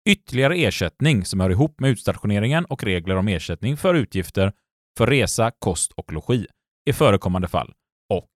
[0.09, 4.53] Ytterligare ersättning som hör ihop med utstationeringen och regler om ersättning för utgifter
[4.99, 6.47] för resa, kost och logi
[6.91, 7.73] i förekommande fall.
[8.13, 8.29] Och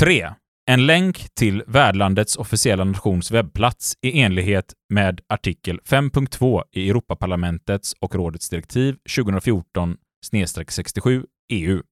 [0.00, 0.30] 3.
[0.70, 8.14] En länk till värdlandets officiella nations webbplats i enlighet med artikel 5.2 i Europaparlamentets och
[8.14, 11.82] rådets direktiv 2014-67 EU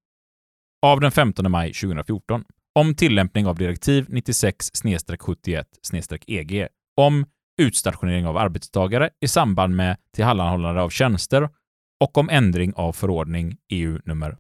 [0.85, 7.27] av den 15 maj 2014 om tillämpning av direktiv 96-71-EG om
[7.63, 11.49] utstationering av arbetstagare i samband med tillhandahållande av tjänster
[12.01, 14.37] och om ändring av förordning EU nummer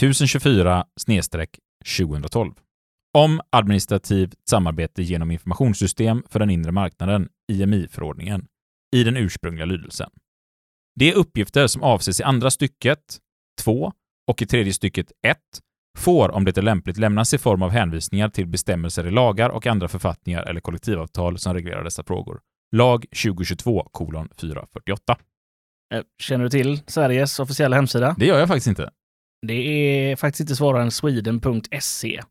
[0.00, 2.54] 1024-2012
[3.14, 8.46] om administrativt samarbete genom informationssystem för den inre marknaden, IMI-förordningen,
[8.96, 10.10] i den ursprungliga lydelsen.
[10.94, 13.18] De uppgifter som avses i andra stycket
[13.60, 13.92] 2
[14.28, 15.38] och i tredje stycket 1
[15.98, 19.66] får, om det är lämpligt, lämnas i form av hänvisningar till bestämmelser i lagar och
[19.66, 22.40] andra författningar eller kollektivavtal som reglerar dessa frågor.
[22.76, 25.16] Lag 2022 kolon 448.
[25.94, 28.14] Eh, känner du till Sveriges officiella hemsida?
[28.18, 28.90] Det gör jag faktiskt inte.
[29.46, 32.22] Det är faktiskt inte svårare än sweden.se.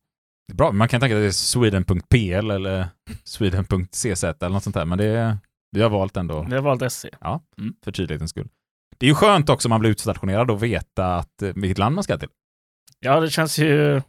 [0.53, 2.87] Bra, man kan tänka att det är sweden.pl eller
[3.23, 5.37] sweden.cz eller något sånt där, men det är
[5.71, 7.05] Vi har valt ändå, Vi har valt SC.
[7.83, 8.47] för tydlighetens skull.
[8.97, 11.95] Det är ju skönt också om man blir utstationerad och veta att, eh, vilket land
[11.95, 12.29] man ska till.
[12.99, 14.01] Ja, det känns ju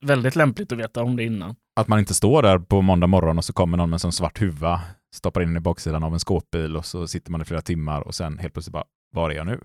[0.00, 1.56] väldigt lämpligt att veta om det innan.
[1.80, 4.12] Att man inte står där på måndag morgon och så kommer någon med en sån
[4.12, 4.80] svart huva,
[5.14, 8.14] stoppar in i baksidan av en skåpbil och så sitter man i flera timmar och
[8.14, 9.60] sen helt plötsligt bara, var är jag nu?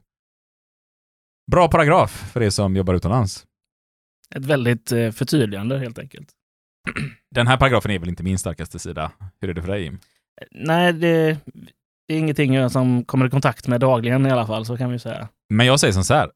[1.51, 3.45] Bra paragraf för er som jobbar utomlands.
[4.35, 6.29] Ett väldigt eh, förtydligande helt enkelt.
[7.31, 9.11] Den här paragrafen är väl inte min starkaste sida.
[9.41, 9.99] Hur är det för dig Jim?
[10.51, 11.37] Nej, det,
[12.09, 14.91] det är ingenting jag som kommer i kontakt med dagligen i alla fall, så kan
[14.91, 15.27] vi säga.
[15.49, 16.29] Men jag säger som så här.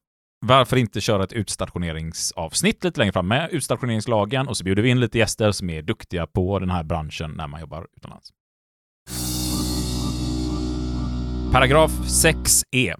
[0.46, 5.00] Varför inte köra ett utstationeringsavsnitt lite längre fram med utstationeringslagen och så bjuder vi in
[5.00, 8.30] lite gäster som är duktiga på den här branschen när man jobbar utomlands.
[11.52, 12.94] Paragraf 6e.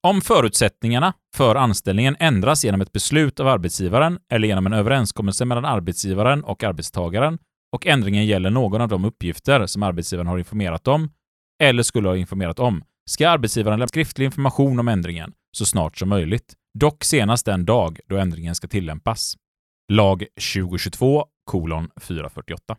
[0.00, 5.64] Om förutsättningarna för anställningen ändras genom ett beslut av arbetsgivaren eller genom en överenskommelse mellan
[5.64, 7.38] arbetsgivaren och arbetstagaren
[7.72, 11.10] och ändringen gäller någon av de uppgifter som arbetsgivaren har informerat om
[11.62, 16.08] eller skulle ha informerat om, ska arbetsgivaren lämna skriftlig information om ändringen så snart som
[16.08, 19.36] möjligt, dock senast den dag då ändringen ska tillämpas.
[19.92, 22.76] Lag 2022 kolon 448.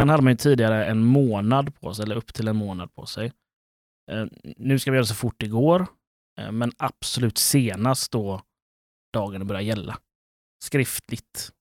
[0.00, 3.06] Sen hade man ju tidigare en månad på sig, eller upp till en månad på
[3.06, 3.32] sig.
[4.12, 4.26] Eh,
[4.56, 5.86] nu ska vi göra så fort det går,
[6.40, 8.42] eh, men absolut senast då
[9.12, 9.98] dagen börjar gälla.
[10.64, 11.52] Skriftligt.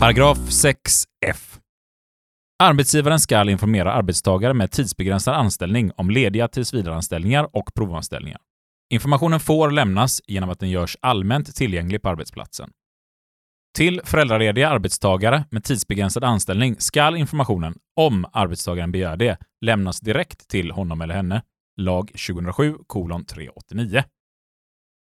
[0.00, 1.63] Paragraf 6f.
[2.62, 8.40] Arbetsgivaren ska informera arbetstagare med tidsbegränsad anställning om lediga tillsvidareanställningar och provanställningar.
[8.90, 12.70] Informationen får lämnas genom att den görs allmänt tillgänglig på arbetsplatsen.
[13.76, 20.70] Till föräldralediga arbetstagare med tidsbegränsad anställning ska informationen, om arbetstagaren begär det, lämnas direkt till
[20.70, 21.42] honom eller henne.
[21.80, 22.74] Lag 2007
[23.28, 24.04] 389.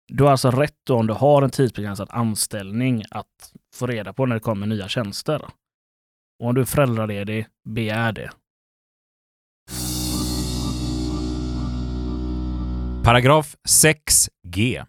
[0.08, 4.26] Du har alltså rätt då om du har en tidsbegränsad anställning att få reda på
[4.26, 5.42] när det kommer nya tjänster.
[6.42, 8.32] Och om du är föräldraledig, begär det.
[13.04, 14.86] Paragraf 6g.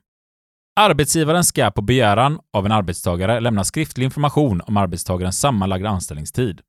[0.80, 6.60] Arbetsgivaren ska på begäran av en arbetstagare lämna skriftlig information om arbetstagarens sammanlagda anställningstid.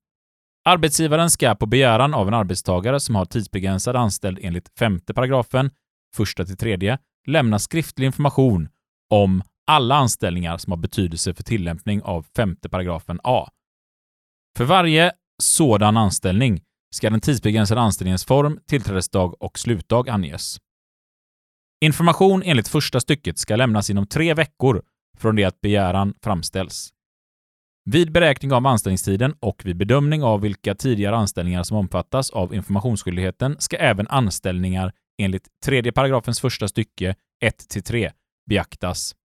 [0.65, 5.69] Arbetsgivaren ska på begäran av en arbetstagare som har tidsbegränsad anställd enligt femte paragrafen,
[6.15, 8.69] första till tredje, lämna skriftlig information
[9.09, 13.49] om alla anställningar som har betydelse för tillämpning av femte paragrafen A.
[14.57, 15.11] För varje
[15.43, 16.61] sådan anställning
[16.95, 20.57] ska den tidsbegränsade anställningens form, tillträdesdag och slutdag anges.
[21.85, 24.83] Information enligt första stycket ska lämnas inom tre veckor
[25.17, 26.93] från det att begäran framställs.
[27.85, 33.55] Vid beräkning av anställningstiden och vid bedömning av vilka tidigare anställningar som omfattas av informationsskyldigheten
[33.59, 38.11] ska även anställningar enligt tredje paragrafens första stycke 1-3
[38.49, 39.15] beaktas.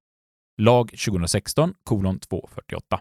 [0.61, 3.01] Lag 2016 248.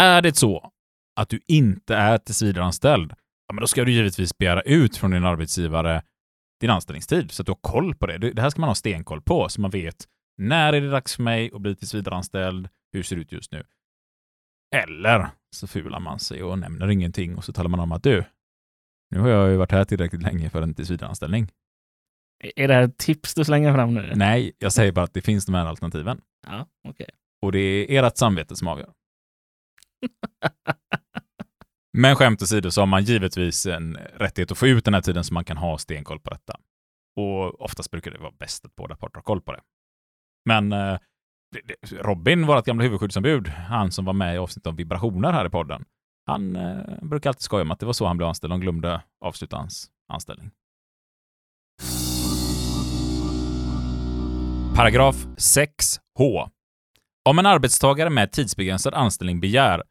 [0.00, 0.72] Är det så
[1.16, 3.12] att du inte är tillsvidareanställd,
[3.46, 6.02] ja, men då ska du givetvis begära ut från din arbetsgivare
[6.60, 8.18] din anställningstid så att du har koll på det.
[8.18, 11.22] Det här ska man ha stenkoll på så man vet när är det dags för
[11.22, 12.68] mig att bli tillsvidareanställd?
[12.92, 13.64] Hur ser det ut just nu?
[14.76, 18.24] Eller så fular man sig och nämner ingenting och så talar man om att du,
[19.10, 21.48] nu har jag ju varit här tillräckligt länge för en tillsvidareanställning.
[22.56, 24.12] Är det här ett tips du slänger fram nu?
[24.14, 26.20] Nej, jag säger bara att det finns de här alternativen.
[26.46, 27.10] Ja, okej.
[27.42, 28.92] Och det är ert samvete som avgör.
[31.92, 35.24] Men skämt åsido så har man givetvis en rättighet att få ut den här tiden
[35.24, 36.54] så man kan ha stenkoll på detta.
[37.16, 39.60] Och oftast brukar det vara bäst att båda parter har koll på det.
[40.44, 40.98] Men eh,
[41.90, 45.84] Robin, vårt gamla huvudskyddsombud, han som var med i avsnittet om vibrationer här i podden,
[46.26, 48.52] han eh, brukar alltid skoja om att det var så han blev anställd.
[48.52, 50.50] De glömde avsluta hans anställning.
[54.76, 56.50] Paragraf 6h.
[57.28, 59.82] Om en arbetstagare med tidsbegränsad anställning begär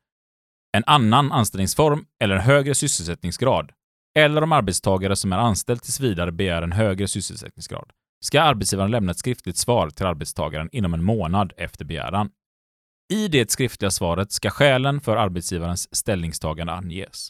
[0.78, 3.72] en annan anställningsform eller en högre sysselsättningsgrad,
[4.18, 7.92] eller om arbetstagare som är anställd tills vidare begär en högre sysselsättningsgrad,
[8.26, 12.30] ska arbetsgivaren lämna ett skriftligt svar till arbetstagaren inom en månad efter begäran.
[13.14, 17.30] I det skriftliga svaret ska skälen för arbetsgivarens ställningstagande anges.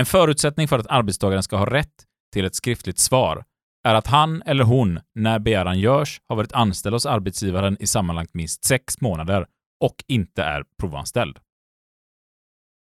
[0.00, 3.44] En förutsättning för att arbetstagaren ska ha rätt till ett skriftligt svar
[3.88, 8.34] är att han eller hon, när begäran görs, har varit anställd hos arbetsgivaren i sammanlagt
[8.34, 9.46] minst sex månader
[9.84, 11.38] och inte är provanställd.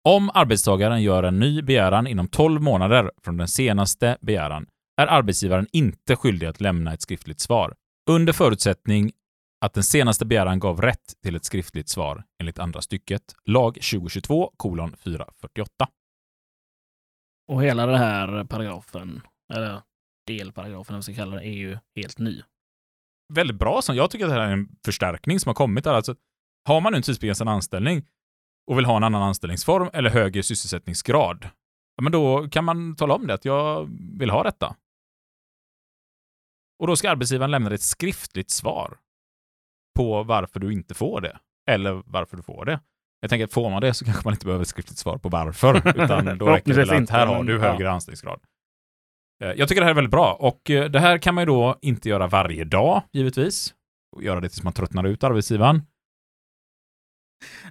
[0.05, 4.65] Om arbetstagaren gör en ny begäran inom 12 månader från den senaste begäran
[5.01, 7.73] är arbetsgivaren inte skyldig att lämna ett skriftligt svar,
[8.09, 9.11] under förutsättning
[9.61, 14.53] att den senaste begäran gav rätt till ett skriftligt svar enligt andra stycket, lag 2022
[15.03, 15.87] 448.
[17.47, 19.21] Och hela den här paragrafen,
[19.53, 19.81] eller
[20.27, 22.41] delparagrafen, om vi ska kalla det, är ju helt ny.
[23.33, 25.93] Väldigt bra, jag tycker att det här är en förstärkning som har kommit där.
[25.93, 26.15] Alltså,
[26.67, 28.05] har man en tidsbegränsad anställning,
[28.67, 31.49] och vill ha en annan anställningsform eller högre sysselsättningsgrad,
[31.95, 33.89] ja, men då kan man tala om det att jag
[34.19, 34.75] vill ha detta.
[36.79, 38.97] Och då ska arbetsgivaren lämna ett skriftligt svar
[39.95, 41.39] på varför du inte får det,
[41.69, 42.79] eller varför du får det.
[43.21, 45.29] Jag tänker att får man det så kanske man inte behöver ett skriftligt svar på
[45.29, 47.91] varför, utan då räcker det att här har du högre ja.
[47.91, 48.39] anställningsgrad.
[49.43, 51.45] Eh, jag tycker det här är väldigt bra och eh, det här kan man ju
[51.45, 53.73] då inte göra varje dag, givetvis.
[54.15, 55.81] Och göra det tills man tröttnar ut arbetsgivaren.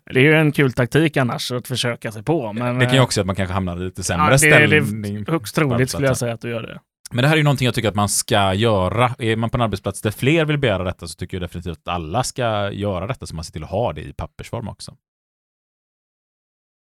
[0.05, 2.53] Det är ju en kul taktik annars att försöka sig på.
[2.53, 4.39] Men, det kan ju eh, också att man kanske hamnar i lite sämre ja, det,
[4.39, 5.03] ställning.
[5.03, 6.81] Det är högst troligt skulle jag säga att du gör det.
[7.11, 9.14] Men det här är ju någonting jag tycker att man ska göra.
[9.18, 11.89] Är man på en arbetsplats där fler vill begära detta så tycker jag definitivt att
[11.89, 14.97] alla ska göra detta så man ser till att ha det i pappersform också.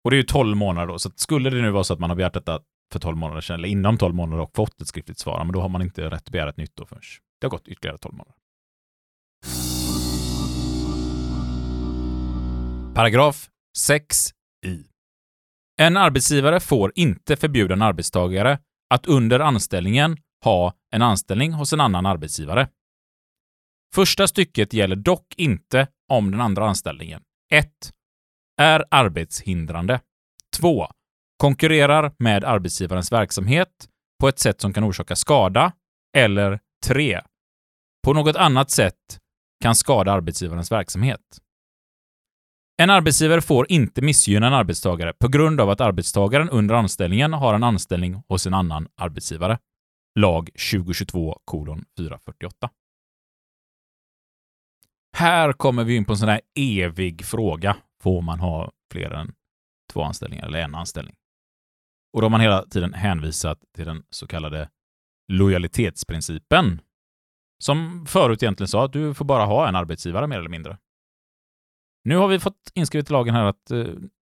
[0.04, 2.10] Och det är ju 12 månader då, så skulle det nu vara så att man
[2.10, 2.60] har begärt detta
[2.92, 5.60] för 12 månader sedan, eller inom 12 månader och fått ett skriftligt svar, men då
[5.60, 7.02] har man inte rätt att begära ett nytt då förrän
[7.40, 8.34] det har gått ytterligare 12 månader.
[12.98, 14.30] Paragraf 6
[14.66, 14.84] i.
[15.82, 18.58] En arbetsgivare får inte förbjuda en arbetstagare
[18.90, 22.68] att under anställningen ha en anställning hos en annan arbetsgivare.
[23.94, 27.22] Första stycket gäller dock inte om den andra anställningen
[27.52, 27.68] 1.
[28.60, 30.00] Är arbetshindrande.
[30.56, 30.86] 2.
[31.36, 33.88] Konkurrerar med arbetsgivarens verksamhet
[34.20, 35.72] på ett sätt som kan orsaka skada.
[36.16, 37.20] Eller 3.
[38.04, 39.18] På något annat sätt
[39.62, 41.40] kan skada arbetsgivarens verksamhet.
[42.80, 47.54] En arbetsgivare får inte missgynna en arbetstagare på grund av att arbetstagaren under anställningen har
[47.54, 49.58] en anställning hos en annan arbetsgivare.
[50.18, 52.70] Lag 2022 448.
[55.16, 57.76] Här kommer vi in på en sån här evig fråga.
[58.02, 59.34] Får man ha fler än
[59.92, 61.14] två anställningar eller en anställning?
[62.12, 64.68] Och då har man hela tiden hänvisat till den så kallade
[65.32, 66.80] lojalitetsprincipen.
[67.62, 70.78] Som förut egentligen sa att du får bara ha en arbetsgivare mer eller mindre.
[72.04, 73.86] Nu har vi fått inskrivet i lagen här att eh,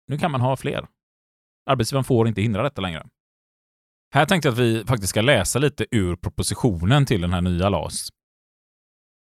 [0.07, 0.87] nu kan man ha fler.
[1.69, 3.07] Arbetsgivaren får inte hindra detta längre.
[4.13, 7.69] Här tänkte jag att vi faktiskt ska läsa lite ur propositionen till den här nya
[7.69, 8.09] LAS.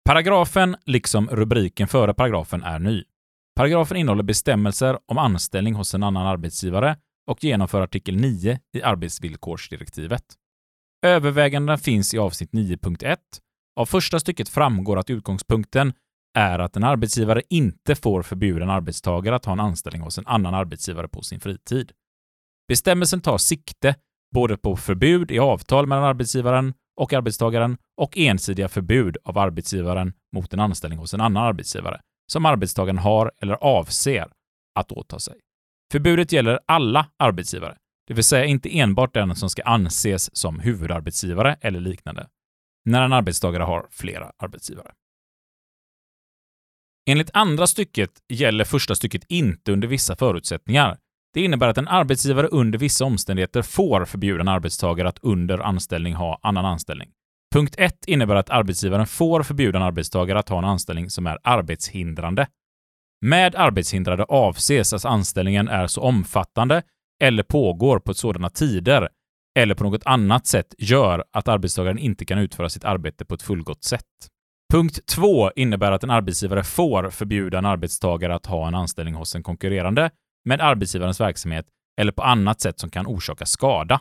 [0.04, 3.04] Paragrafen, liksom rubriken före paragrafen, är ny.
[3.56, 6.96] Paragrafen innehåller bestämmelser om anställning hos en annan arbetsgivare
[7.26, 10.24] och genomför artikel 9 i arbetsvillkorsdirektivet.
[11.06, 13.16] Övervägandena finns i avsnitt 9.1.
[13.76, 15.92] Av första stycket framgår att utgångspunkten
[16.34, 20.26] är att en arbetsgivare inte får förbjuda en arbetstagare att ha en anställning hos en
[20.26, 21.92] annan arbetsgivare på sin fritid.
[22.68, 23.94] Bestämmelsen tar sikte
[24.34, 30.52] både på förbud i avtal mellan arbetsgivaren och arbetstagaren och ensidiga förbud av arbetsgivaren mot
[30.52, 32.00] en anställning hos en annan arbetsgivare
[32.32, 34.28] som arbetstagaren har eller avser
[34.74, 35.34] att åta sig.
[35.92, 37.76] Förbudet gäller alla arbetsgivare,
[38.06, 42.28] det vill säga inte enbart den som ska anses som huvudarbetsgivare eller liknande,
[42.84, 44.92] när en arbetstagare har flera arbetsgivare.
[47.06, 50.98] Enligt andra stycket gäller första stycket inte under vissa förutsättningar.
[51.34, 56.14] Det innebär att en arbetsgivare under vissa omständigheter får förbjuda en arbetstagare att under anställning
[56.14, 57.08] ha annan anställning.
[57.54, 61.38] Punkt 1 innebär att arbetsgivaren får förbjuda en arbetstagare att ha en anställning som är
[61.42, 62.46] arbetshindrande.
[63.20, 66.82] Med arbetshindrade avses att anställningen är så omfattande
[67.22, 69.08] eller pågår på sådana tider
[69.58, 73.42] eller på något annat sätt gör att arbetstagaren inte kan utföra sitt arbete på ett
[73.42, 74.04] fullgott sätt.
[74.72, 79.34] Punkt 2 innebär att en arbetsgivare får förbjuda en arbetstagare att ha en anställning hos
[79.34, 80.10] en konkurrerande
[80.44, 81.66] med arbetsgivarens verksamhet
[82.00, 84.00] eller på annat sätt som kan orsaka skada.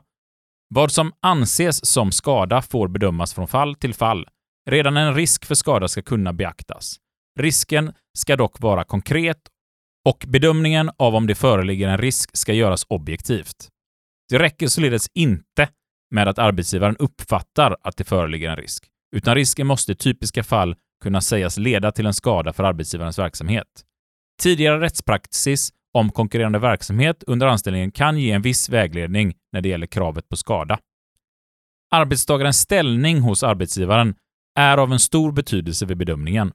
[0.76, 4.28] Vad som anses som skada får bedömas från fall till fall.
[4.70, 6.96] Redan en risk för skada ska kunna beaktas.
[7.40, 9.38] Risken ska dock vara konkret
[10.10, 13.70] och bedömningen av om det föreligger en risk ska göras objektivt.
[14.30, 15.70] Det räcker således inte
[16.12, 20.76] med att arbetsgivaren uppfattar att det föreligger en risk utan risken måste i typiska fall
[21.04, 23.68] kunna sägas leda till en skada för arbetsgivarens verksamhet.
[24.42, 29.88] Tidigare rättspraxis om konkurrerande verksamhet under anställningen kan ge en viss vägledning när det gäller
[29.88, 30.80] kravet på skada.
[31.92, 34.16] Arbetstagarens ställning hos arbetsgivaren
[34.60, 36.52] är av en stor betydelse vid bedömningen.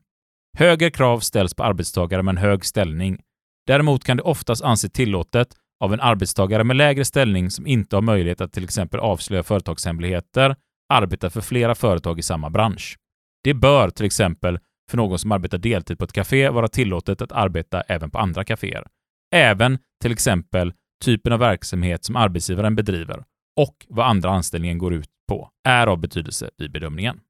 [0.58, 3.20] Högre krav ställs på arbetstagare med en hög ställning.
[3.66, 5.48] Däremot kan det oftast anses tillåtet
[5.80, 10.56] av en arbetstagare med lägre ställning som inte har möjlighet att till exempel avslöja företagshemligheter
[10.88, 12.96] arbetar för flera företag i samma bransch.
[13.44, 14.58] Det bör till exempel
[14.90, 18.44] för någon som arbetar deltid på ett café vara tillåtet att arbeta även på andra
[18.44, 18.86] kaféer.
[19.34, 20.72] Även till exempel
[21.04, 23.24] typen av verksamhet som arbetsgivaren bedriver
[23.56, 27.20] och vad andra anställningen går ut på är av betydelse vid bedömningen.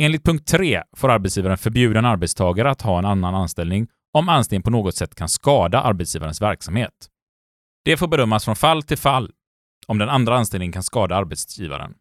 [0.00, 4.62] Enligt punkt 3 får arbetsgivaren förbjuda en arbetstagare att ha en annan anställning om anställningen
[4.62, 7.08] på något sätt kan skada arbetsgivarens verksamhet.
[7.84, 9.30] Det får bedömas från fall till fall
[9.86, 11.94] om den andra anställningen kan skada arbetsgivaren.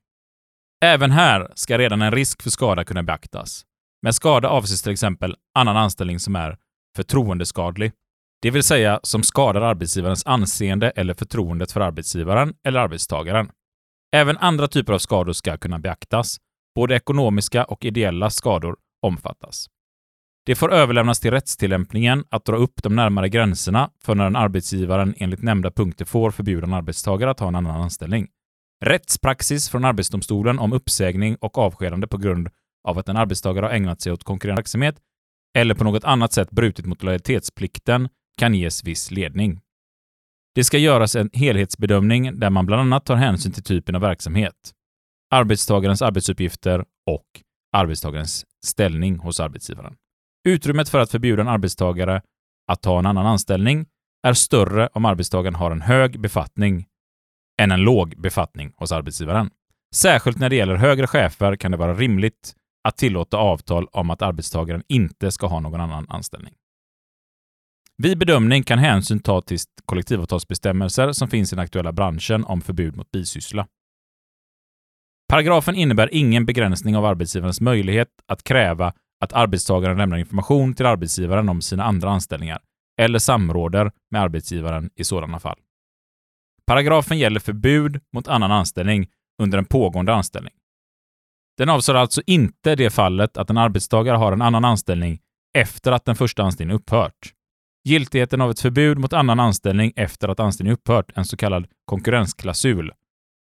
[0.83, 3.65] Även här ska redan en risk för skada kunna beaktas.
[4.01, 6.57] Med skada avses till exempel annan anställning som är
[6.95, 7.91] förtroendeskadlig,
[8.41, 13.49] Det vill säga som skadar arbetsgivarens anseende eller förtroendet för arbetsgivaren eller arbetstagaren.
[14.15, 16.37] Även andra typer av skador ska kunna beaktas.
[16.75, 19.67] Både ekonomiska och ideella skador omfattas.
[20.45, 25.15] Det får överlämnas till rättstillämpningen att dra upp de närmare gränserna för när en arbetsgivaren
[25.17, 28.27] enligt nämnda punkter får förbjuda en arbetstagare att ha en annan anställning.
[28.85, 32.49] Rättspraxis från Arbetsdomstolen om uppsägning och avskedande på grund
[32.87, 34.95] av att en arbetstagare har ägnat sig åt konkurrerande verksamhet
[35.57, 39.61] eller på något annat sätt brutit mot lojalitetsplikten kan ges viss ledning.
[40.55, 44.71] Det ska göras en helhetsbedömning där man bland annat tar hänsyn till typen av verksamhet,
[45.31, 47.25] arbetstagarens arbetsuppgifter och
[47.73, 49.95] arbetstagarens ställning hos arbetsgivaren.
[50.47, 52.21] Utrymmet för att förbjuda en arbetstagare
[52.71, 53.85] att ta en annan anställning
[54.27, 56.85] är större om arbetstagaren har en hög befattning
[57.61, 59.49] än en låg befattning hos arbetsgivaren.
[59.95, 64.21] Särskilt när det gäller högre chefer kan det vara rimligt att tillåta avtal om att
[64.21, 66.53] arbetstagaren inte ska ha någon annan anställning.
[67.97, 72.95] Vid bedömning kan hänsyn tas till kollektivavtalsbestämmelser som finns i den aktuella branschen om förbud
[72.95, 73.67] mot bisyssla.
[75.29, 81.49] Paragrafen innebär ingen begränsning av arbetsgivarens möjlighet att kräva att arbetstagaren lämnar information till arbetsgivaren
[81.49, 82.61] om sina andra anställningar
[83.01, 85.59] eller samråder med arbetsgivaren i sådana fall.
[86.67, 89.09] Paragrafen gäller förbud mot annan anställning
[89.41, 90.53] under en pågående anställning.
[91.57, 95.19] Den avser alltså inte det fallet att en arbetstagare har en annan anställning
[95.57, 97.33] efter att den första anställningen upphört.
[97.83, 102.91] Giltigheten av ett förbud mot annan anställning efter att anställningen upphört, en så kallad konkurrensklausul,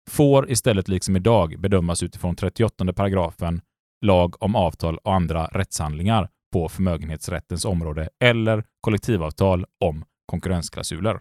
[0.10, 3.62] får istället liksom idag bedömas utifrån 38 paragrafen
[4.06, 11.20] lag om avtal och andra rättshandlingar på förmögenhetsrättens område eller kollektivavtal om konkurrensklausuler.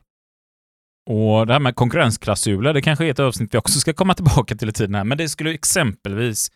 [1.06, 4.54] Och det här med konkurrensklausuler, det kanske är ett avsnitt vi också ska komma tillbaka
[4.54, 6.50] till i tiden här, men det skulle exempelvis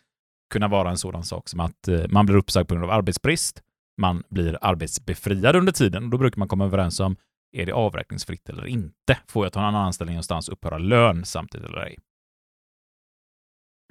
[0.53, 3.61] kunna vara en sådan sak som att eh, man blir uppsagd på grund av arbetsbrist,
[3.97, 7.15] man blir arbetsbefriad under tiden och då brukar man komma överens om
[7.57, 9.17] är det avräkningsfritt eller inte?
[9.27, 11.97] Får jag ta en annan anställning någonstans, upphöra lön samtidigt eller ej?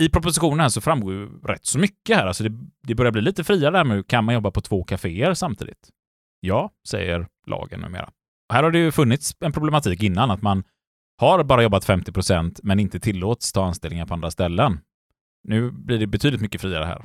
[0.03, 2.27] I propositionen här så framgår ju rätt så mycket här.
[2.27, 5.35] Alltså det, det börjar bli lite friare där med kan man jobba på två kaféer
[5.35, 5.89] samtidigt?
[6.41, 8.11] Ja, säger lagen numera.
[8.51, 10.65] Här har det ju funnits en problematik innan, att man
[11.17, 14.81] har bara jobbat 50 procent men inte tillåts ta anställningar på andra ställen.
[15.49, 17.05] Nu blir det betydligt mycket friare här.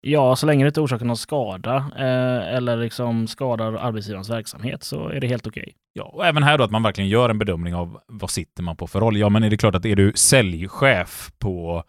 [0.00, 5.08] Ja, så länge det inte orsakar någon skada eh, eller liksom skadar arbetsgivarens verksamhet så
[5.08, 5.62] är det helt okej.
[5.62, 5.74] Okay.
[5.92, 8.76] Ja, och även här då att man verkligen gör en bedömning av vad sitter man
[8.76, 9.16] på för roll.
[9.16, 11.84] Ja, men är det klart att är du säljchef på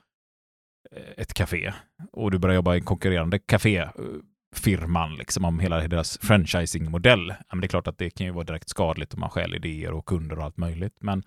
[0.91, 1.73] eh, ett café
[2.11, 3.39] och du börjar jobba i konkurrerande
[4.55, 8.31] kaféfirman, liksom om hela deras franchisingmodell, ja, men det är klart att det kan ju
[8.31, 10.97] vara direkt skadligt om man stjäl idéer och kunder och allt möjligt.
[10.99, 11.23] Men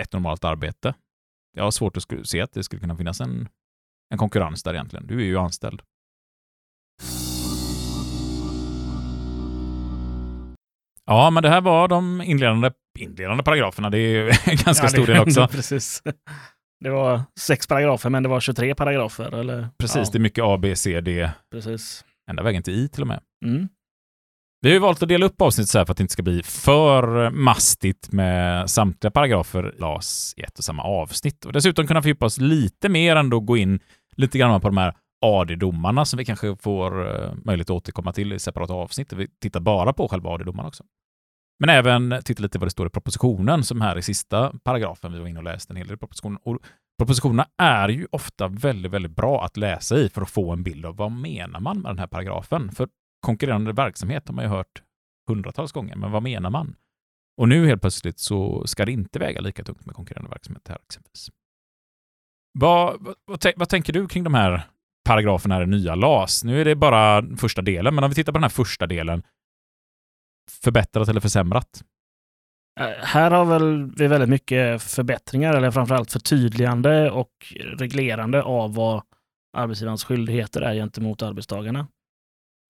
[0.00, 0.94] ett normalt arbete,
[1.56, 3.48] jag har svårt att se att det skulle kunna finnas en,
[4.10, 5.06] en konkurrens där egentligen.
[5.06, 5.82] Du är ju anställd.
[11.06, 13.90] Ja, men det här var de inledande, inledande paragraferna.
[13.90, 15.48] Det är ju en ganska ja, stor del också.
[15.52, 16.02] Precis.
[16.80, 19.34] Det var sex paragrafer, men det var 23 paragrafer.
[19.34, 19.68] Eller?
[19.78, 20.10] Precis, ja.
[20.12, 21.30] det är mycket A, B, C, D.
[21.50, 22.04] Precis.
[22.30, 23.20] Ända vägen till I till och med.
[23.44, 23.68] Mm.
[24.60, 26.22] Vi har ju valt att dela upp avsnittet så här för att det inte ska
[26.22, 31.44] bli för mastigt med samtliga paragrafer las i ett och samma avsnitt.
[31.44, 33.80] Och dessutom kunna fördjupa oss lite mer än då gå in
[34.16, 34.94] lite grann på de här
[35.24, 39.12] AD-domarna som vi kanske får uh, möjlighet att återkomma till i separata avsnitt.
[39.12, 40.84] Vi tittar bara på själva AD-domarna också.
[41.58, 45.12] Men även titta lite vad det står i propositionen, som här i sista paragrafen.
[45.12, 46.38] Vi var inne och läste en hel del i propositionen.
[46.44, 46.58] Och
[46.98, 50.86] propositionerna är ju ofta väldigt, väldigt bra att läsa i för att få en bild
[50.86, 52.72] av vad menar man med den här paragrafen.
[52.72, 52.88] För
[53.20, 54.82] konkurrerande verksamhet har man ju hört
[55.28, 56.76] hundratals gånger, men vad menar man?
[57.36, 60.78] Och nu helt plötsligt så ska det inte väga lika tungt med konkurrerande verksamhet här
[60.88, 61.30] exempelvis.
[62.58, 64.62] Vad, vad, vad, tänker du kring de här
[65.04, 66.44] paragraferna i den nya LAS?
[66.44, 69.22] Nu är det bara första delen, men om vi tittar på den här första delen.
[70.50, 71.84] Förbättrat eller försämrat?
[72.80, 77.30] Eh, här har väl vi väldigt mycket förbättringar, eller framförallt förtydligande och
[77.78, 79.02] reglerande av vad
[79.56, 81.86] arbetsgivarens skyldigheter är gentemot arbetstagarna.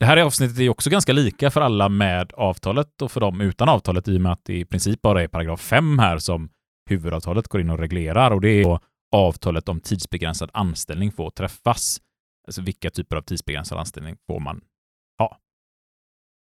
[0.00, 3.68] Det här avsnittet är också ganska lika för alla med avtalet och för dem utan
[3.68, 6.48] avtalet i och med att det i princip bara är paragraf 5 här som
[6.90, 8.78] huvudavtalet går in och reglerar och det är
[9.16, 12.00] avtalet om tidsbegränsad anställning får träffas.
[12.46, 14.60] Alltså vilka typer av tidsbegränsad anställning får man?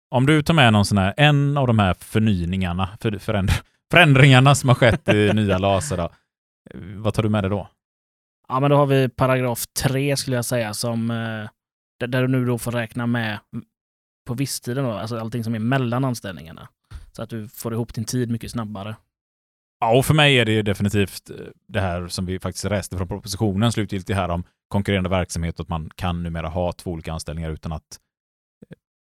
[0.09, 3.51] Om du tar med någon sån här, en av de här förnyningarna, för, föränd,
[3.91, 6.09] förändringarna som har skett i nya LASer, då,
[6.95, 7.69] vad tar du med dig då?
[8.47, 12.45] Ja, men då har vi paragraf 3 skulle jag säga som eh, där du nu
[12.45, 13.39] då får räkna med
[14.27, 16.67] på visstiden, då, alltså allting som är mellan anställningarna.
[17.11, 18.95] Så att du får ihop din tid mycket snabbare.
[19.79, 21.35] Ja, och för mig är det definitivt eh,
[21.67, 25.69] det här som vi faktiskt läste från propositionen slutgiltigt här om konkurrerande verksamhet och att
[25.69, 28.04] man kan numera ha två olika anställningar utan att eh,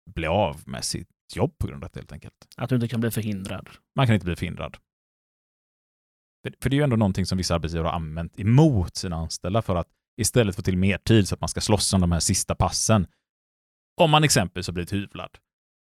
[0.07, 2.33] bli av med sitt jobb på grund av det helt enkelt.
[2.57, 3.69] Att du inte kan bli förhindrad.
[3.95, 4.77] Man kan inte bli förhindrad.
[6.43, 9.61] För, för det är ju ändå någonting som vissa arbetsgivare har använt emot sina anställda
[9.61, 9.87] för att
[10.21, 13.07] istället få till mer tid så att man ska slåss om de här sista passen.
[14.01, 15.29] Om man exempelvis har blivit hyvlad.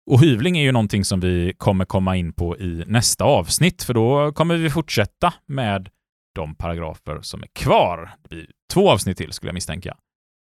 [0.10, 3.94] Och hyvling är ju någonting som vi kommer komma in på i nästa avsnitt, för
[3.94, 5.90] då kommer vi fortsätta med
[6.36, 8.12] de paragrafer som är kvar.
[8.24, 9.98] Det blir två avsnitt till skulle jag misstänka.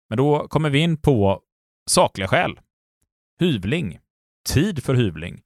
[0.10, 1.42] Men då kommer vi in på
[1.90, 2.60] sakliga skäl.
[3.42, 4.00] Hyvling.
[4.50, 5.42] Tid för hyvling.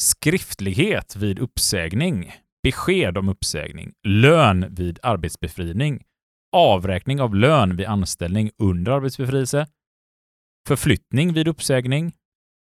[0.00, 2.32] Skriftlighet vid uppsägning.
[2.62, 3.92] Besked om uppsägning.
[4.06, 6.04] Lön vid arbetsbefrielse.
[6.52, 9.66] Avräkning av lön vid anställning under arbetsbefrielse.
[10.68, 12.12] Förflyttning vid uppsägning.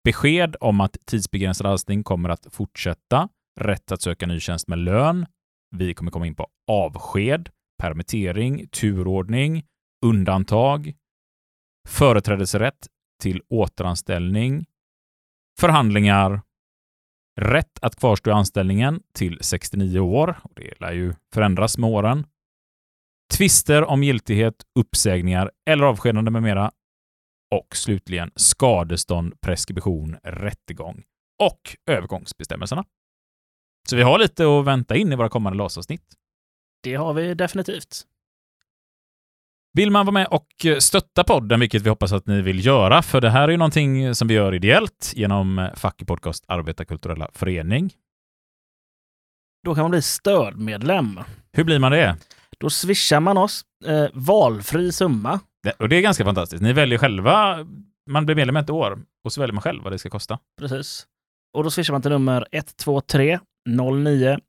[0.03, 3.29] Besked om att tidsbegränsad anställning kommer att fortsätta.
[3.59, 5.25] Rätt att söka ny tjänst med lön.
[5.75, 7.49] Vi kommer komma in på avsked,
[7.81, 9.63] permittering, turordning,
[10.05, 10.93] undantag,
[11.87, 12.87] Företrädesrätt,
[13.23, 14.65] till återanställning,
[15.59, 16.41] förhandlingar,
[17.41, 20.39] rätt att kvarstå i anställningen till 69 år.
[20.43, 22.27] Och det lär ju förändras med åren.
[23.33, 26.71] Tvister om giltighet, uppsägningar eller avskedande med mera.
[27.55, 31.03] Och slutligen skadestånd, preskription, rättegång
[31.43, 32.85] och övergångsbestämmelserna.
[33.89, 36.13] Så vi har lite att vänta in i våra kommande LAS-avsnitt.
[36.83, 38.07] Det har vi definitivt.
[39.75, 40.47] Vill man vara med och
[40.79, 44.15] stötta podden, vilket vi hoppas att ni vill göra, för det här är ju någonting
[44.15, 47.93] som vi gör ideellt genom Facky Podcast Arbetarkulturella Förening.
[49.65, 51.19] Då kan man bli stödmedlem.
[51.51, 52.17] Hur blir man det?
[52.59, 55.39] Då swishar man oss eh, valfri summa.
[55.63, 55.71] det?
[55.71, 56.63] Och det är ganska fantastiskt.
[56.63, 57.57] Ni väljer själva,
[58.09, 60.39] man blir medlem ett år och så väljer man själv vad det ska kosta.
[60.59, 61.05] Precis.
[61.57, 64.39] Och då swishar man till nummer 123 09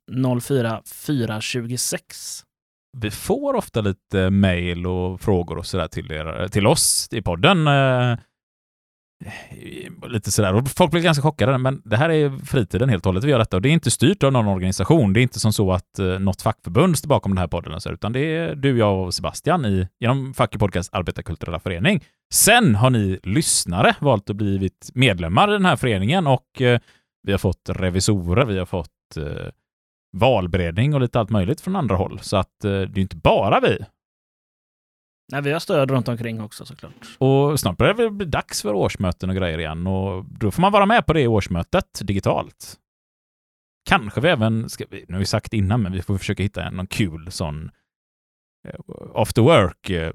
[0.41, 2.45] 04 426.
[2.97, 7.23] Vi får ofta lite mejl och frågor och sådär till, er, eh, till oss i
[7.23, 7.67] podden.
[7.67, 8.19] Eh,
[10.09, 10.55] lite sådär.
[10.55, 13.39] Och folk blir ganska chockade, men det här är fritiden helt och hållet vi gör
[13.39, 13.57] detta.
[13.57, 15.13] Och det är inte styrt av någon organisation.
[15.13, 18.13] Det är inte som så att eh, något fackförbund står bakom den här podden, utan
[18.13, 22.05] det är du, jag och Sebastian i, genom i Podcast Arbetarkulturella Förening.
[22.33, 26.81] Sen har ni lyssnare valt att blivit medlemmar i den här föreningen och eh,
[27.23, 29.49] vi har fått revisorer, vi har fått eh,
[30.15, 32.19] valberedning och lite allt möjligt från andra håll.
[32.23, 33.79] Så att eh, det är inte bara vi.
[35.33, 37.17] Nej, vi har stöd runt omkring också såklart.
[37.19, 40.73] Och snart börjar det bli dags för årsmöten och grejer igen och då får man
[40.73, 42.79] vara med på det årsmötet digitalt.
[43.89, 46.87] Kanske vi även, ska nu har vi sagt innan, men vi får försöka hitta någon
[46.87, 47.71] kul sån
[48.69, 48.81] eh,
[49.15, 50.12] after work eh,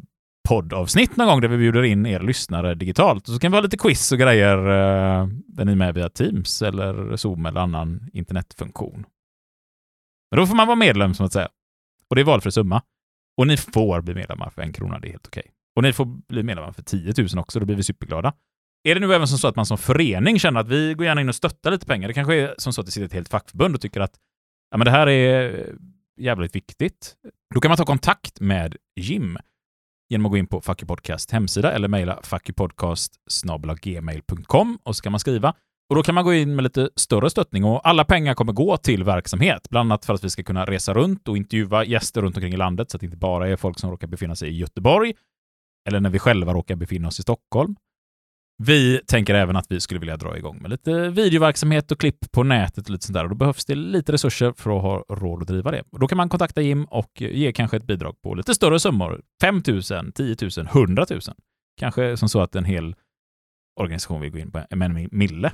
[0.50, 3.28] poddavsnitt någon gång där vi bjuder in er lyssnare digitalt.
[3.28, 6.10] Och så kan vi ha lite quiz och grejer eh, där ni är med via
[6.10, 9.06] Teams eller Zoom eller annan internetfunktion.
[10.32, 11.50] Men då får man vara medlem, som att säga.
[12.10, 12.82] Och det är valfri summa.
[13.38, 15.52] Och ni får bli medlemmar för en krona, det är helt okej.
[15.76, 18.34] Och ni får bli medlemmar för 10 000 också, då blir vi superglada.
[18.84, 21.22] Är det nu även som så att man som förening känner att vi går gärna
[21.22, 22.08] in och stöttar lite pengar?
[22.08, 24.20] Det kanske är som så att det sitter ett helt fackförbund och tycker att
[24.72, 25.76] ja, men det här är
[26.20, 27.16] jävligt viktigt.
[27.54, 29.38] Då kan man ta kontakt med Jim
[30.10, 33.16] genom att gå in på Fucky Podcast hemsida eller mejla fuckypodcast
[34.84, 35.54] och så kan man skriva.
[35.90, 38.78] Och då kan man gå in med lite större stöttning och alla pengar kommer gå
[38.78, 42.38] till verksamhet, bland annat för att vi ska kunna resa runt och intervjua gäster runt
[42.38, 44.58] omkring i landet så att det inte bara är folk som råkar befinna sig i
[44.58, 45.14] Göteborg
[45.88, 47.76] eller när vi själva råkar befinna oss i Stockholm.
[48.64, 52.44] Vi tänker även att vi skulle vilja dra igång med lite videoverksamhet och klipp på
[52.44, 53.24] nätet och lite sånt där.
[53.24, 55.84] Och då behövs det lite resurser för att ha råd att driva det.
[55.92, 59.22] Och då kan man kontakta Jim och ge kanske ett bidrag på lite större summor.
[59.42, 59.82] 5 000,
[60.12, 61.20] 10 000, 100 000.
[61.80, 62.96] Kanske som så att en hel
[63.80, 65.52] organisation vill gå in på en mille.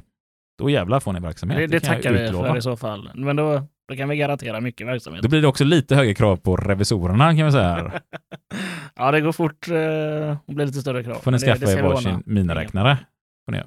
[0.57, 1.57] Då jävlar får ni verksamhet.
[1.57, 3.11] Det, det jag tackar vi för i så fall.
[3.15, 5.23] Men då, då kan vi garantera mycket verksamhet.
[5.23, 8.01] Då blir det också lite högre krav på revisorerna kan vi säga.
[8.95, 11.15] ja, det går fort eh, och blir lite större krav.
[11.19, 12.97] Får ni det- skaffa det ska er varsin miniräknare.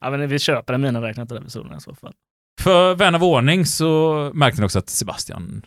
[0.00, 2.14] ja, men vi köper en miniräknare till revisorerna i så fall.
[2.60, 5.62] För vän av ordning så märkte ni också att Sebastian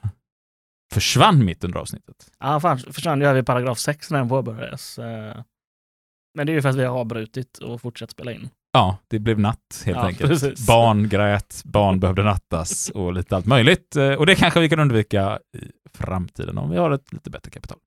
[0.94, 2.32] försvann mitt under avsnittet.
[2.40, 5.00] Ja, han försvann ju här vid paragraf 6 när den påbörjades.
[5.00, 5.42] eh.
[6.36, 8.50] Men det är ju för att vi har avbrutit och fortsatt spela in.
[8.76, 10.30] Ja, det blev natt helt Ja, enkelt.
[10.30, 10.68] precis.
[10.68, 13.96] Barn grät, barn behövde nattas och lite allt möjligt.
[13.96, 17.52] Eh, Och det kanske vi kan undvika i framtiden om vi har ett lite bättre
[17.52, 17.78] kapital.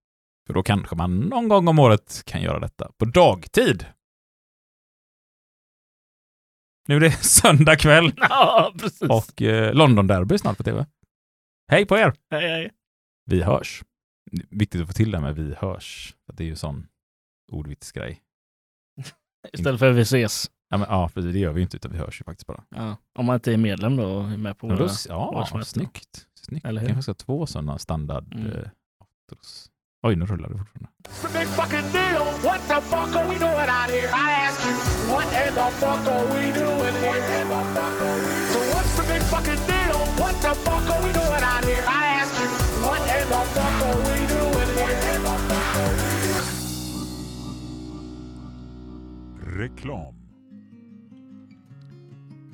[0.46, 3.86] För då kanske man någon gång om året kan göra detta på dagtid.
[6.88, 9.02] Nu är det söndag kväll Ja, precis.
[9.10, 10.86] och eh, London Derby snart på tv.
[11.70, 12.12] Hej på er!
[12.30, 12.70] Hej, hej.
[13.24, 13.82] Vi hörs.
[14.50, 16.14] Viktigt att få till det med vi hörs.
[16.32, 16.86] Det är ju sån
[17.52, 18.22] ordvitsgrej.
[19.52, 20.50] Istället för vi ses.
[20.68, 21.32] Ja, men, ja, precis.
[21.32, 22.62] Det gör vi ju inte, utan vi hörs ju faktiskt bara.
[22.68, 22.96] Ja.
[23.18, 24.88] Om man inte är medlem då och är med på då, våra...
[25.08, 25.64] ja, årsmöten.
[25.64, 26.26] snyggt.
[26.34, 26.66] snyggt.
[26.66, 26.88] Eller hur?
[26.88, 28.46] Kanske ska ha två sådana standard Mm.
[28.46, 28.68] eh.
[30.02, 30.88] Oj, nu rullar det fortfarande.
[49.58, 50.15] Reklam.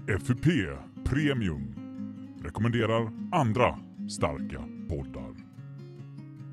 [0.07, 0.47] FUP
[1.05, 1.75] Premium
[2.43, 3.79] rekommenderar andra
[4.11, 5.35] starka poddar.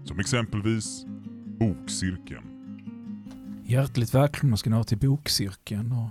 [0.05, 1.05] Som exempelvis
[1.59, 2.45] Bokcirkeln.
[3.63, 5.91] Hjärtligt välkomna ska ni ha till Bokcirkeln.
[5.91, 6.09] Och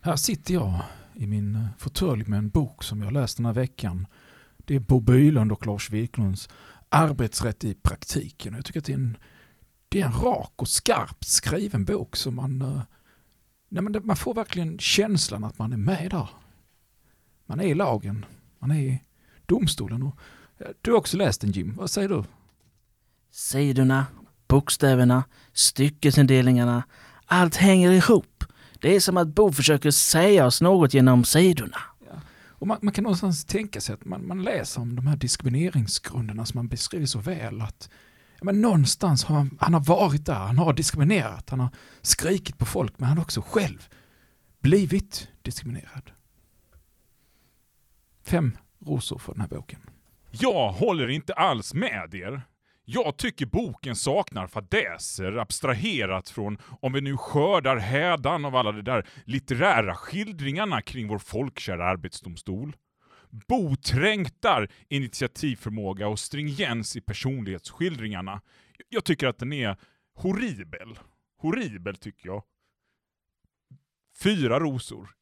[0.00, 0.80] här sitter jag
[1.14, 4.06] i min eh, fåtölj med en bok som jag läst den här veckan.
[4.58, 6.48] Det är Bo Bylund och Lars Wiklunds
[6.88, 8.54] Arbetsrätt i praktiken.
[8.54, 9.16] Jag tycker att det är en,
[9.88, 12.80] det är en rak och skarpt skriven bok som man, eh,
[13.68, 16.28] nej men man får verkligen känslan att man är med där.
[17.46, 18.24] Man är i lagen,
[18.58, 19.02] man är i
[19.46, 20.02] domstolen.
[20.02, 20.18] Och,
[20.82, 22.24] du har också läst den Jim, vad säger du?
[23.30, 24.06] Sidorna,
[24.48, 26.82] bokstäverna, styckesindelningarna.
[27.26, 28.44] Allt hänger ihop.
[28.80, 31.78] Det är som att Bo försöker säga oss något genom sidorna.
[32.58, 36.46] Och man, man kan någonstans tänka sig att man, man läser om de här diskrimineringsgrunderna
[36.46, 37.60] som man beskriver så väl.
[37.60, 37.90] Att,
[38.38, 41.68] ja, men någonstans har han, han har varit där, han har diskriminerat, han har
[42.02, 43.88] skrikit på folk, men han har också själv
[44.60, 46.10] blivit diskriminerad.
[48.26, 49.80] Fem rosor för den här boken.
[50.30, 52.42] Jag håller inte alls med er.
[52.84, 58.82] Jag tycker boken saknar fadäser abstraherat från, om vi nu skördar hädan av alla de
[58.82, 62.76] där litterära skildringarna kring vår folkkära arbetsdomstol.
[63.30, 68.40] Bo trängtar initiativförmåga och stringens i personlighetsskildringarna.
[68.88, 69.76] Jag tycker att den är
[70.14, 70.98] horribel.
[71.38, 72.42] Horribel tycker jag.
[74.22, 75.16] Fyra rosor.